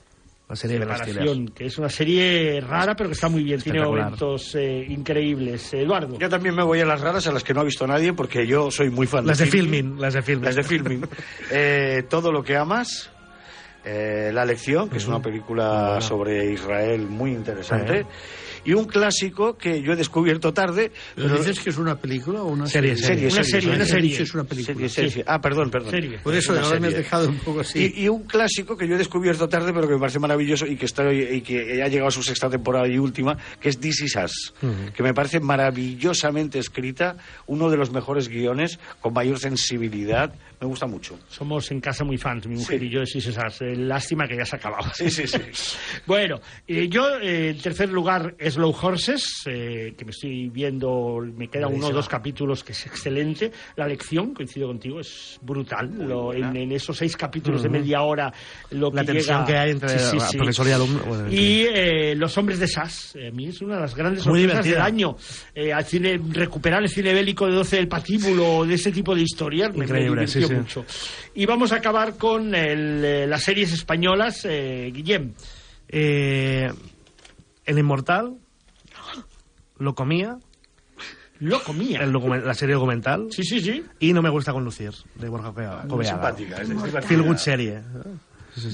[0.48, 3.60] La serie de las Separación, que es una serie rara, pero que está muy bien.
[3.60, 5.72] Tiene momentos eh, increíbles.
[5.74, 6.18] Eduardo.
[6.18, 8.44] Yo también me voy a las raras, a las que no ha visto nadie, porque
[8.48, 9.70] yo soy muy fan Las de Filmin.
[9.82, 10.44] filming, las de filming.
[10.44, 11.00] Las de filming.
[11.52, 13.10] Eh, todo lo que amas.
[13.84, 18.06] Eh, La lección, que es una película sobre Israel muy interesante.
[18.64, 20.92] Y un clásico que yo he descubierto tarde.
[21.16, 22.96] ¿Pero dices que es una película o una serie?
[22.96, 23.30] serie?
[23.30, 24.10] Serie, Una serie, serie, una serie.
[24.10, 24.22] serie.
[24.22, 24.74] Es una película.
[24.74, 25.22] Serie, serie, Sí.
[25.26, 25.90] Ah, perdón, perdón.
[25.90, 26.18] Serie.
[26.18, 27.92] Por eso ahora me has dejado un poco así.
[27.96, 30.76] Y, y un clásico que yo he descubierto tarde, pero que me parece maravilloso y
[30.76, 34.02] que, estoy, y que ha llegado a su sexta temporada y última, que es This
[34.02, 34.54] Is Us,
[34.94, 40.32] que me parece maravillosamente escrita, uno de los mejores guiones, con mayor sensibilidad.
[40.60, 41.18] Me gusta mucho.
[41.28, 42.86] Somos en casa muy fans, mi mujer Sí.
[42.86, 43.62] y yo de Six Esas.
[43.62, 44.90] Eh, lástima que ya se ha acabado.
[44.94, 45.38] Sí, sí, sí.
[46.06, 51.48] bueno, eh, yo eh, en tercer lugar Slow Horses, eh, que me estoy viendo, me
[51.48, 53.50] queda uno o dos capítulos que es excelente.
[53.76, 55.90] La lección, coincido contigo, es brutal.
[56.06, 57.78] Lo- en, en esos seis capítulos de Ujú.
[57.78, 58.32] media hora,
[58.70, 59.96] lo La que tensión llega- que hay entre
[60.36, 63.60] profesor y alumno, bueno, en y eh, Los hombres de SAS, eh, a mí es
[63.62, 65.16] una de las grandes Muy sorpresas del año.
[65.54, 69.22] Eh, al cine, recuperar el cine bélico de 12 del patíbulo, de ese tipo de
[69.22, 70.54] historias, me- me, divirtió sí, sí.
[70.54, 70.84] mucho.
[71.34, 74.44] Y vamos a acabar con el, eh, las series españolas.
[74.44, 75.32] Eh, Guillem,
[75.92, 76.70] Eh,
[77.70, 78.36] el Inmortal
[79.78, 80.36] lo comía.
[81.38, 82.00] Lo comía.
[82.02, 82.12] El
[82.44, 83.28] la serie documental.
[83.30, 83.82] Sí, sí, sí.
[83.98, 86.10] Y No me gusta conducir, de Borja Covea- Muy Coveaga.
[86.16, 87.02] simpática, es divertida.
[87.02, 87.80] Feel good serie.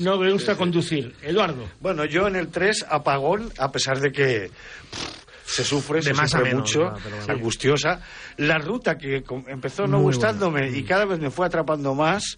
[0.00, 1.14] no me gusta conducir.
[1.22, 1.68] Eduardo.
[1.80, 4.50] Bueno, yo en el 3, apagón, a pesar de que
[4.90, 6.96] pff, se sufre, se De más a sufre menos, mucho, ¿no?
[7.04, 7.32] Pero bueno.
[7.34, 8.00] angustiosa.
[8.38, 12.36] La ruta que com- empezó no Muy gustándome y cada vez me fue atrapando más.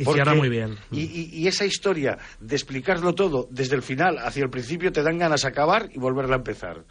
[0.00, 0.76] Y porque- cierra muy bien.
[0.90, 5.02] Y, y- y esa historia de explicarlo todo desde el final hacia el principio te
[5.02, 6.84] dan ganas de acabar y volverla a empezar.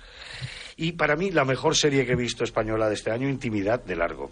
[0.77, 3.95] Y para mí la mejor serie que he visto española de este año, Intimidad, de
[3.95, 4.29] largo.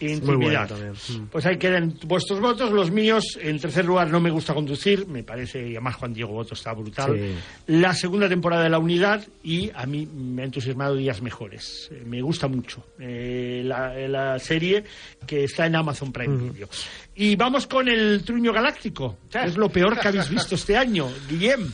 [0.00, 0.68] Intimidad.
[0.68, 0.92] también.
[0.92, 1.26] Mm.
[1.30, 2.70] Pues ahí quedan vuestros votos.
[2.70, 5.06] Los míos, en tercer lugar, no me gusta conducir.
[5.06, 7.14] Me parece, y además Juan Diego Boto está brutal.
[7.16, 7.34] Sí.
[7.68, 11.88] La segunda temporada de La Unidad y a mí me ha entusiasmado Días Mejores.
[11.92, 14.84] Eh, me gusta mucho eh, la, la serie
[15.26, 16.68] que está en Amazon Prime Video.
[17.14, 19.18] Y vamos con el Truño Galáctico.
[19.32, 21.08] Es lo peor que habéis visto este año.
[21.28, 21.70] Guillem.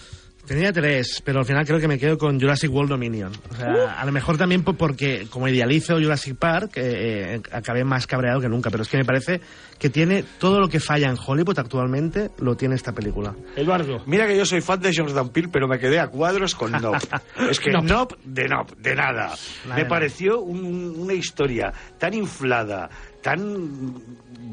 [0.47, 3.31] Tenía tres, pero al final creo que me quedo con Jurassic World Dominion.
[3.51, 3.89] O sea, Uh.
[4.01, 8.41] a lo mejor también po- porque, como idealizo Jurassic Park, eh, eh, acabé más cabreado
[8.41, 8.69] que nunca.
[8.71, 9.41] Pero es que me parece
[9.79, 13.35] que tiene todo lo que falla en Hollywood actualmente, lo tiene esta película.
[13.57, 14.03] Eduardo.
[14.07, 16.99] Mira que yo soy fan de Jordan Peele, pero me quedé a cuadros con Nope.
[17.51, 17.87] es que Nope.
[17.89, 19.29] Nope, de Nope, de nada.
[19.65, 22.91] Nada me de pareció un- una historia tan inflada,
[23.23, 23.95] tan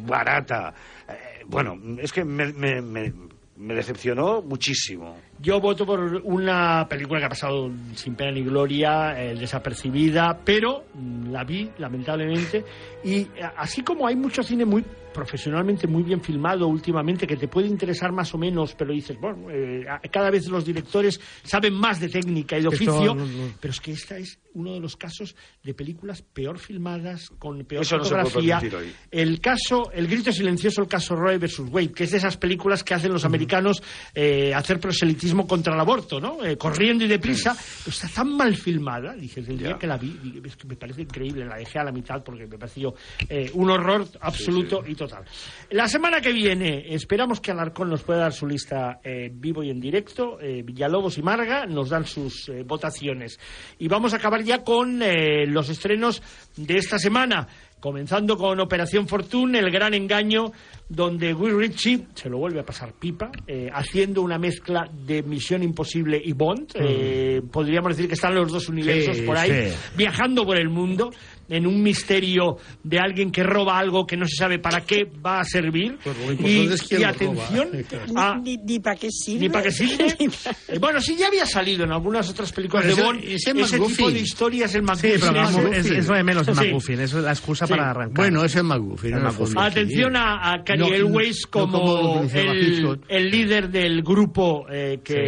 [0.06, 0.74] barata.
[1.08, 3.14] Eh, bueno, es que me, me- me-
[3.60, 5.18] me decepcionó muchísimo.
[5.42, 10.86] Yo voto por una película que ha pasado sin pena ni gloria, eh, desapercibida, pero
[10.94, 12.64] mm, la vi, lamentablemente,
[13.04, 14.84] y eh, así como hay mucho cine muy
[15.14, 19.50] profesionalmente muy bien filmado últimamente que te puede interesar más o menos, pero dices, bueno,
[19.52, 23.54] eh, cada vez los directores saben más de técnica y de Esto oficio, no- no-
[23.60, 27.84] pero es que esta es uno de los casos de películas peor filmadas, con peor
[27.84, 28.80] Eso no se puede fotografía.
[29.12, 32.84] El caso, el grito silencioso, el caso Roe versus Wade, que es de esas películas
[32.84, 33.82] que hacen los americanos
[34.16, 36.44] eh, hacer proselitismo contra el aborto, ¿no?
[36.44, 39.78] Eh, corriendo y deprisa, pero está tan mal filmada, dije, el día Ya.
[39.78, 42.48] que la vi, dije, es que me parece increíble, la dejé a la mitad porque
[42.48, 42.96] me pareció
[43.30, 45.24] eh, un horror absoluto y total.
[45.72, 49.72] La semana que viene esperamos que Alarcón nos pueda dar su lista eh, vivo y
[49.72, 53.40] en directo, eh, Villalobos y Marga nos dan sus eh, votaciones.
[53.80, 56.22] Y vamos a acabar ya con los estrenos
[56.56, 57.48] de esta semana.
[57.80, 60.52] Comenzando con Operación Fortune, el gran engaño,
[60.90, 65.62] donde Will Ritchie se lo vuelve a pasar pipa, eh, haciendo una mezcla de Misión
[65.64, 66.72] Imposible y Bond.
[66.76, 69.76] Eh, podríamos decir que están los dos universos Sí, por ahí, sí.
[69.96, 71.12] viajando por el mundo
[71.48, 75.40] en un misterio de alguien que roba algo que no se sabe para qué va
[75.40, 75.98] a servir.
[76.04, 77.70] Pues y, es y atención
[78.16, 79.40] a, Ni, ni para qué sirve.
[79.42, 80.16] ni para qué sirve.
[80.68, 83.24] Eh, bueno, sí ya había salido en algunas otras películas Pero de ese- Bond.
[83.24, 83.96] ese Ese, McGuffin.
[83.98, 85.12] tipo de historias, el Sí, McGuffin.
[85.20, 85.56] pero ese.
[85.62, 86.52] vamos, es, es lo de menos Sí.
[86.54, 87.72] McGuffin, es la excusa Sí.
[87.74, 88.16] para arrancar.
[88.16, 89.16] Bueno, es el McGuffin.
[89.46, 89.54] Sí.
[89.58, 94.02] Atención a, a Cary No, Elwes no como lo como utilizaba el, el líder del
[94.02, 95.20] grupo eh, que Sí.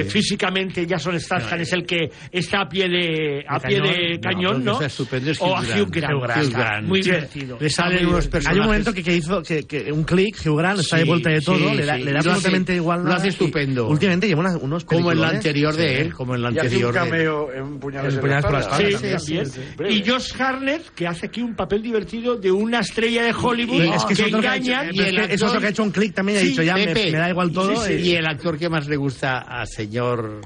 [0.00, 3.92] eh, físicamente Jason Statham es el que está a pie de a pie cañón.
[3.92, 4.80] de No, cañón, ¿no?
[4.82, 5.92] estupendo es o a Hugh Hugh Grant.
[5.92, 6.12] Grant.
[6.12, 6.42] Hugh Grant.
[6.44, 6.86] Está Grant.
[6.88, 7.58] Muy divertido.
[7.60, 8.56] Le salen unos personajes.
[8.56, 11.30] Hay un momento que, que hizo que, que un clic, Hugh Grant está de vuelta
[11.30, 12.02] de todo, sí, le da, sí.
[12.04, 13.04] le da lo hace- absolutamente igual.
[13.04, 13.88] lo hace y estupendo.
[13.88, 15.36] Últimamente lleva unas- unos Como en la peliculones.
[15.36, 15.94] anterior de Sí.
[16.02, 17.04] él, como en la Y hace un anterior de él.
[17.10, 19.90] cameo en Puñales, por la espalda.
[19.90, 24.22] Y Josh Harnett, que hace aquí un papel divertido de una estrella de Hollywood que,
[24.30, 26.74] engañan y el es otro que ha hecho un clic también y ha dicho ya
[26.74, 27.90] me, me da igual todo.
[27.90, 30.40] Y- Y el actor que más le gusta al señor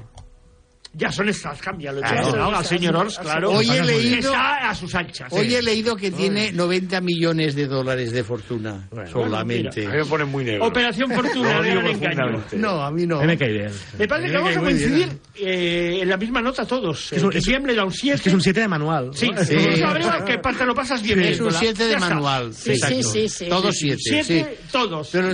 [0.97, 1.99] Ya son estas, cámbialo.
[1.99, 2.15] Claro.
[2.15, 2.45] ya, Son ¿no?
[2.47, 2.59] estas.
[2.59, 3.51] Al señor Ors, claro.
[3.51, 5.27] Hoy he leído- Está a sus anchas.
[5.31, 5.55] Hoy sí.
[5.55, 9.81] he leído que tiene 90 millones de dólares de fortuna solamente.
[9.81, 9.91] mira.
[9.91, 10.65] A mí me pone muy negro.
[10.65, 12.43] Operación Fortuna, engaño.
[12.53, 13.21] No, a mí no.
[13.23, 13.71] Me cae bien.
[13.99, 17.11] Me parece que Me vamos a coincidir eh, en la misma nota todos.
[17.11, 18.15] Es un- El es- Guillem le da un 7.
[18.15, 19.11] Es que es un 7 de manual.
[19.13, 19.45] Sí, Sí.
[19.59, 19.79] sí.
[19.79, 21.19] Sabremos que te lo pasas bien.
[21.21, 21.51] Es un.
[21.51, 22.53] 7 de manual.
[22.53, 23.45] Sí, sí, sí, sí.
[23.49, 23.97] Todos 7.
[24.01, 25.09] Siete, todos.
[25.11, 25.29] Pero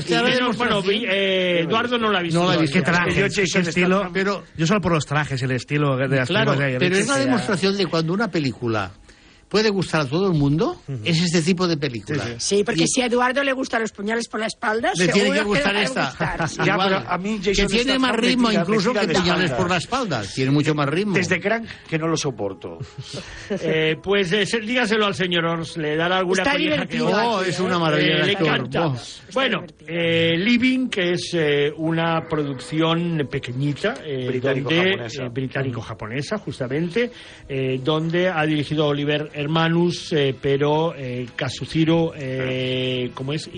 [0.53, 2.39] bueno, eh, Eduardo no la ha visto.
[2.41, 3.13] No la he Es que todavía.
[3.13, 4.09] trajes, Jason, estilo...
[4.13, 7.77] Pero, Yo solo por los trajes, el estilo de las claro, pero es ya- demostración
[7.77, 8.91] de cuando una película
[9.51, 12.23] puede gustar a todo el mundo, es este tipo de película.
[12.39, 15.31] Sí, porque Y- si a Eduardo le gustan los puñales por la espalda, Le tiene
[15.33, 16.05] que gustar esta.
[16.07, 16.55] gustar, sí.
[16.65, 16.87] Ya, Igual.
[16.99, 20.23] pero a mí Jason que tiene más ritmo tira- incluso que puñales por la espalda.
[20.33, 21.13] Tiene mucho más ritmo.
[21.15, 22.77] Desde Crank que no lo soporto.
[23.63, 27.09] Eh, pues eh, se- dígaselo al señor Ors, le dará alguna Está colleja que divertido
[27.31, 27.61] Oh, es ¿eh?
[27.63, 28.47] una maravilla Eh, de le actor.
[28.47, 28.87] encanta.
[28.87, 28.97] Oh.
[29.33, 35.23] Bueno, eh, Living, que es eh, una producción pequeñita, eh, Británico-japonesa.
[35.25, 37.11] eh, británico-japonesa, justamente,
[37.49, 43.49] eh, donde ha dirigido Oliver Hermanus, eh, pero eh, Kazuhiro, eh, ¿cómo es?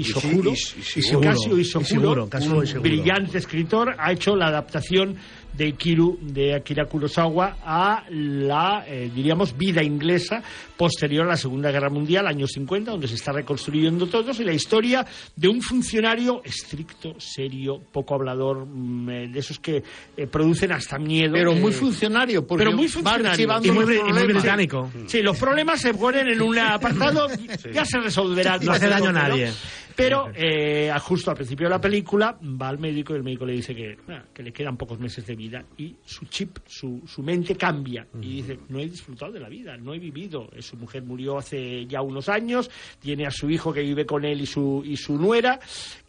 [2.30, 2.82] Kazuo un Ishiguro.
[2.82, 5.16] brillante escritor, ha hecho la adaptación
[5.54, 10.42] de Kiru de Akira Kurosawa a la, eh, diríamos, vida inglesa
[10.78, 14.54] posterior a la Segunda Guerra Mundial, años 50, donde se está reconstruyendo todos, y la
[14.54, 19.84] historia de un funcionario estricto, serio, poco hablador, mm, eh, de esos que
[20.18, 21.34] eh, producen hasta miedo.
[21.34, 23.30] Pero eh, muy funcionario, porque pero muy funcionario.
[23.30, 24.92] archivando Y muy, y británico.
[25.08, 27.28] Sí, los problemas se ponen en un apartado,
[27.72, 28.60] ya se resolverán.
[28.64, 29.52] No hace daño a nadie.
[29.96, 33.54] Pero eh, justo al principio de la película va al médico y el médico le
[33.54, 37.22] dice que, ah, que le quedan pocos meses de vida y su chip, su, su
[37.22, 40.50] mente cambia y dice, no he disfrutado de la vida, no he vivido.
[40.54, 42.70] Eh, Su mujer murió hace ya unos años,
[43.00, 45.60] tiene a su hijo que vive con él y su, y su nuera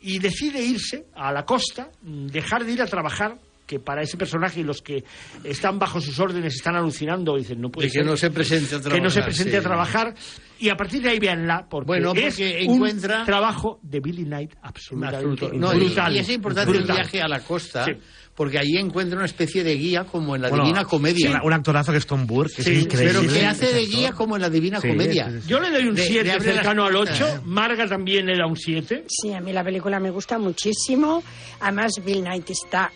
[0.01, 3.37] y decide irse a la costa, mm, dejar de ir a trabajar
[3.67, 5.05] que para ese personaje y los que
[5.43, 8.31] están bajo sus órdenes están alucinando y dicen no puede De que ser no se
[8.31, 9.57] presente a que no se trabajar, presente sí.
[9.57, 10.15] a trabajar
[10.61, 14.25] y a partir de ahí véanla porque, Bueno, porque es encuentra- un trabajo de Billy
[14.25, 15.51] Knight absolutamente Absoluto.
[15.59, 16.91] No, y- brutal y, es importante brutal.
[16.91, 17.93] el viaje a la costa, Sí.
[18.35, 21.31] porque allí encuentra una especie de guía como en la Bueno, Divina Comedia.
[21.33, 23.19] sí, un actorazo que es Tom Burke, que Sí, es increíble.
[23.21, 25.33] pero que hace de guía como en la Divina Sí, Comedia.
[25.47, 27.41] yo le doy un De- 7 de abrir la cercano al puerta, 8 ¿eh?
[27.45, 31.23] Marga también le da un 7 Sí, a mí la película me gusta muchísimo.
[31.61, 32.91] Además, Bill Knight está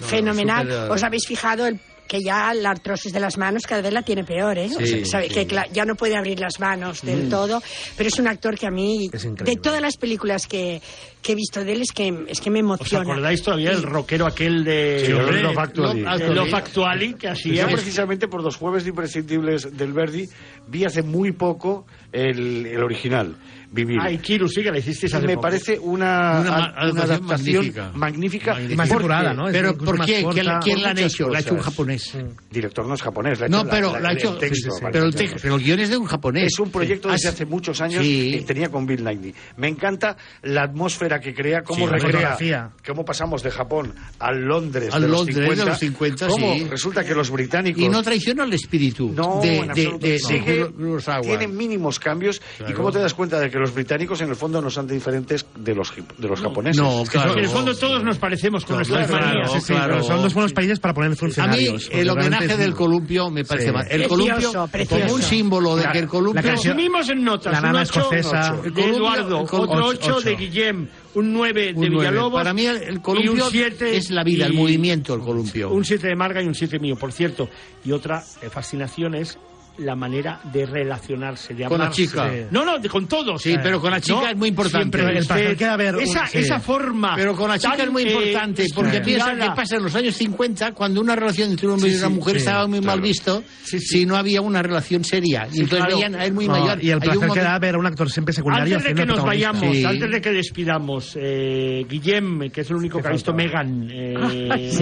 [0.00, 0.66] fenomenal.
[0.66, 4.02] súper- ¿Os habéis fijado el- que ya la artrosis de las manos cada vez la
[4.02, 4.68] tiene peor, ¿eh?
[4.76, 5.44] O Sí, sea, sabe sí.
[5.44, 7.60] que ya no puede abrir las manos del todo.
[7.96, 10.80] Pero es un actor que a mí, de todas las películas que,
[11.20, 13.10] que he visto de él, es que, es que me ¿Os emociona.
[13.10, 15.10] acordáis todavía del rockero aquel de, Sí,
[15.42, 16.02] Love Actually.
[16.32, 20.28] Love Actually que Yo hacía precisamente por los jueves imprescindibles del Verdi
[20.68, 23.34] vi hace muy poco el, el original,
[23.72, 23.98] Vivir.
[24.00, 25.42] Ay, Kiru, sí que la hicisteis hace me poco.
[25.42, 27.92] parece una, Una una adaptación magnífica.
[27.94, 28.60] magnífica.
[28.62, 29.48] Y más depurada, ¿no?
[29.48, 30.22] Es Pero ¿por qué?
[30.22, 30.40] corta.
[30.40, 31.28] ¿Quién, quién la han hecho?
[31.28, 31.72] La ha hecho un cosas.
[31.72, 32.14] japonés.
[32.14, 34.36] El director no es japonés, la ha No, pero la, la ha el hecho.
[34.36, 34.92] texto, sí, sí, vale.
[34.92, 36.52] pero, el tex- pero el guion es de un japonés.
[36.52, 38.30] Es un proyecto desde Ah, hace muchos años sí.
[38.38, 39.34] que tenía con Bill Nighy.
[39.56, 45.02] Me encanta la atmósfera que crea, cómo recrea, cómo pasamos de Japón al Londres Al
[45.02, 46.66] de los Londres de 50, los 50, cómo sí.
[46.70, 49.98] resulta que los británicos Y no traiciona el espíritu no, de, en de, absoluto.
[50.06, 51.20] de, de Sigue- Kurosawa.
[51.22, 54.60] tiene mínimos cambios y cómo te das cuenta de que los británicos en el fondo
[54.60, 56.80] no son diferentes de los de los japoneses.
[56.82, 57.32] No, Es que claro.
[57.32, 59.52] en el fondo todos nos parecemos con nuestras claro, manías.
[59.52, 59.94] Sí, sí, claro.
[59.94, 61.84] pero son dos buenos países para poner A mí funcionarios.
[61.84, 63.72] porque el homenaje del columpio me parece Sí.
[63.72, 63.82] mal.
[63.84, 65.02] El Precioso, columpio precioso.
[65.02, 66.42] como un símbolo de La- que el columpio...
[66.42, 67.52] la Resumimos en notas.
[67.52, 68.52] La nana un 8 escocesa.
[68.62, 70.38] de El columpio- Eduardo, otro ocho, 8 de ocho.
[70.38, 71.88] Guillem, un 9 de.
[71.88, 72.40] Villalobos.
[72.40, 75.70] Para mí el, columpio un 7 es la vida, el movimiento, el columpio.
[75.70, 77.48] Un 7 de Marga y un 7 mío, por cierto.
[77.84, 79.38] Y otra eh, fascinación es
[79.78, 82.06] la manera de relacionarse, de Con la hablarse.
[82.06, 82.30] chica.
[82.50, 83.42] No, no, de- con todos.
[83.42, 84.98] Sí, pero con la chica No, es muy importante.
[84.98, 86.38] siempre El usted- placer que va a haber un- esa, sí.
[86.38, 87.14] esa forma.
[87.16, 89.52] Pero con la chica es muy eh, importante, porque piensa estructurada.
[89.52, 92.34] que pasa en los años 50, cuando una relación entre un hombre y una mujer
[92.34, 93.86] sí, estaba muy mal visto, Sí, sí.
[93.98, 95.46] si no había una relación seria.
[95.52, 95.96] Y entonces claro.
[95.96, 96.82] veían a él muy No, mayor.
[96.82, 99.00] y el un placer que momento- da ver a un actor siempre secundario Antes de
[99.00, 99.84] que nos vayamos, Sí.
[99.84, 104.14] antes de que despidamos, eh, Guillem, que es el único que ha visto Megan, eh,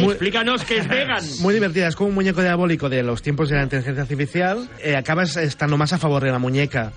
[0.09, 1.22] explícanos qué es Megan.
[1.40, 4.68] Muy divertida, es como un muñeco diabólico de los tiempos de la inteligencia artificial.
[4.85, 6.93] Eh, acabas estando más a favor de la muñeca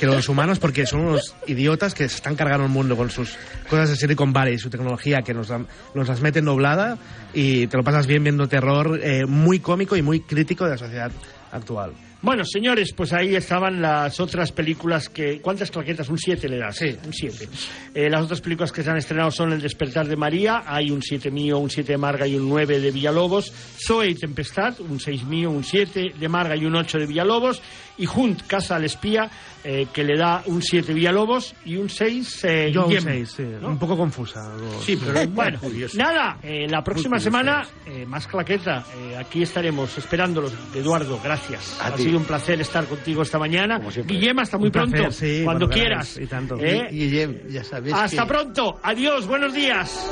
[0.00, 3.36] que los humanos porque son unos idiotas que se están cargando el mundo con sus
[3.70, 6.98] cosas de Silicon Valley y su tecnología que nos, nos las meten doblada
[7.32, 10.78] y te lo pasas bien viendo terror eh, muy cómico y muy crítico de la
[10.78, 11.12] sociedad
[11.52, 11.92] actual.
[12.20, 15.40] Bueno, señores, pues ahí estaban las otras películas que...
[15.40, 16.08] ¿Cuántas claquetas?
[16.08, 16.76] Un 7 le das.
[16.76, 16.96] Sí.
[17.06, 17.48] Un 7.
[17.94, 21.00] Eh, las otras películas que se han estrenado son El despertar de María, hay un
[21.00, 24.98] 7 mío, un 7 de Marga y un 9 de Villalobos, Zoe y Tempestad, un
[24.98, 27.62] 6 mío, un 7 de Marga y un 8 de Villalobos,
[27.98, 29.28] y Hunt, Casa al Espía,
[29.64, 33.32] eh, que le da un 7 Villalobos y un 6 eh, Yo un Guillem, 6,
[33.36, 33.42] sí.
[33.60, 33.68] ¿no?
[33.68, 34.50] Un poco confusa.
[34.80, 35.58] Sí, pero bueno,
[35.94, 38.84] nada, eh, la próxima semana eh, más claqueta.
[38.96, 40.52] Eh, aquí estaremos esperándolos.
[40.74, 41.78] Eduardo, gracias.
[41.80, 42.04] A ha ti.
[42.04, 43.78] sido un placer estar contigo esta mañana.
[44.06, 45.10] Guillem, hasta muy Un placer, pronto.
[45.12, 46.08] sí, cuando cuando quieras.
[46.14, 46.56] queráis, y tanto.
[46.60, 46.88] ¿Eh?
[46.90, 48.78] Guillem, ya sabes Hasta que- pronto.
[48.82, 50.08] Adiós, buenos días.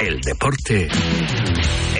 [0.00, 0.88] El deporte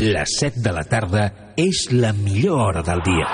[0.00, 1.26] Les 7 de la tarda
[1.60, 3.26] és la millor hora del dia.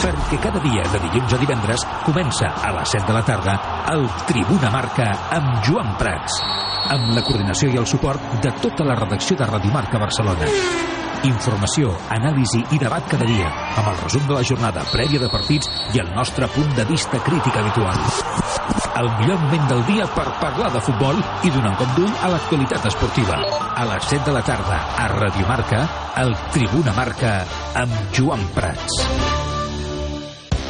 [0.00, 3.54] Perquè cada dia de dilluns a divendres comença a les 7 de la tarda
[3.94, 5.06] el Tribuna Marca
[5.38, 6.40] amb Joan Prats,
[6.90, 10.50] amb la coordinació i el suport de tota la redacció de Radio Marca Barcelona.
[11.30, 13.46] Informació, anàlisi i debat cada dia,
[13.78, 17.22] amb el resum de la jornada prèvia de partits i el nostre punt de vista
[17.22, 18.55] crític habitual.
[18.96, 22.30] El millor moment del dia per parlar de futbol i donar un cop d'ull a
[22.32, 23.40] l'actualitat esportiva.
[23.76, 25.84] A les 7 de la tarda, a Radio Marca,
[26.24, 27.36] el Tribuna Marca
[27.84, 29.45] amb Joan Prats.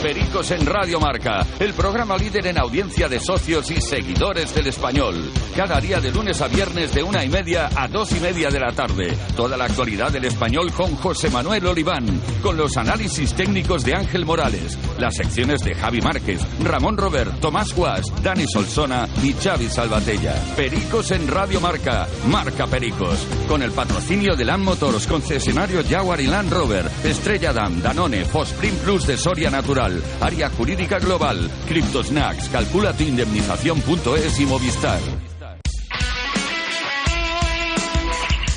[0.07, 5.33] Pericos en Radio Marca, el programa líder en audiencia de socios y seguidores del español.
[5.57, 8.61] Cada día de lunes a viernes de una y media a dos y media de
[8.61, 9.19] la tarde.
[9.35, 12.07] Toda la actualidad del español con José Manuel Oliván,
[12.41, 17.75] con los análisis técnicos de Ángel Morales, las secciones de Javi Márquez, Ramón Robert, Tomás
[17.75, 20.35] Guas, Dani Solsona y Xavi Salvatella.
[20.55, 26.29] Pericos en Radio Marca, Marca Pericos, con el patrocinio de Land Motors, concesionario Jaguar y
[26.29, 32.93] Land Rover, Estrella Damm, Danone, Fosprin Plus de Soria Natural, Área Jurídica Global, Cryptosnacks, calcula
[32.93, 35.01] tu indemnización.es y Movistar.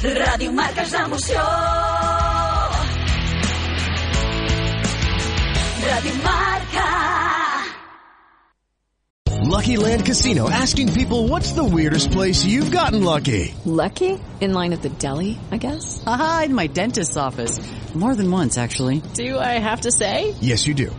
[0.01, 1.41] Ràdio Marca és l'emoció.
[5.83, 6.85] Ràdio Marca.
[9.43, 13.53] Lucky Land Casino asking people what's the weirdest place you've gotten lucky?
[13.65, 14.17] Lucky?
[14.39, 16.01] In line at the deli, I guess?
[16.07, 17.59] Aha, in my dentist's office.
[17.93, 19.01] More than once, actually.
[19.15, 20.35] Do I have to say?
[20.39, 20.95] Yes, you do.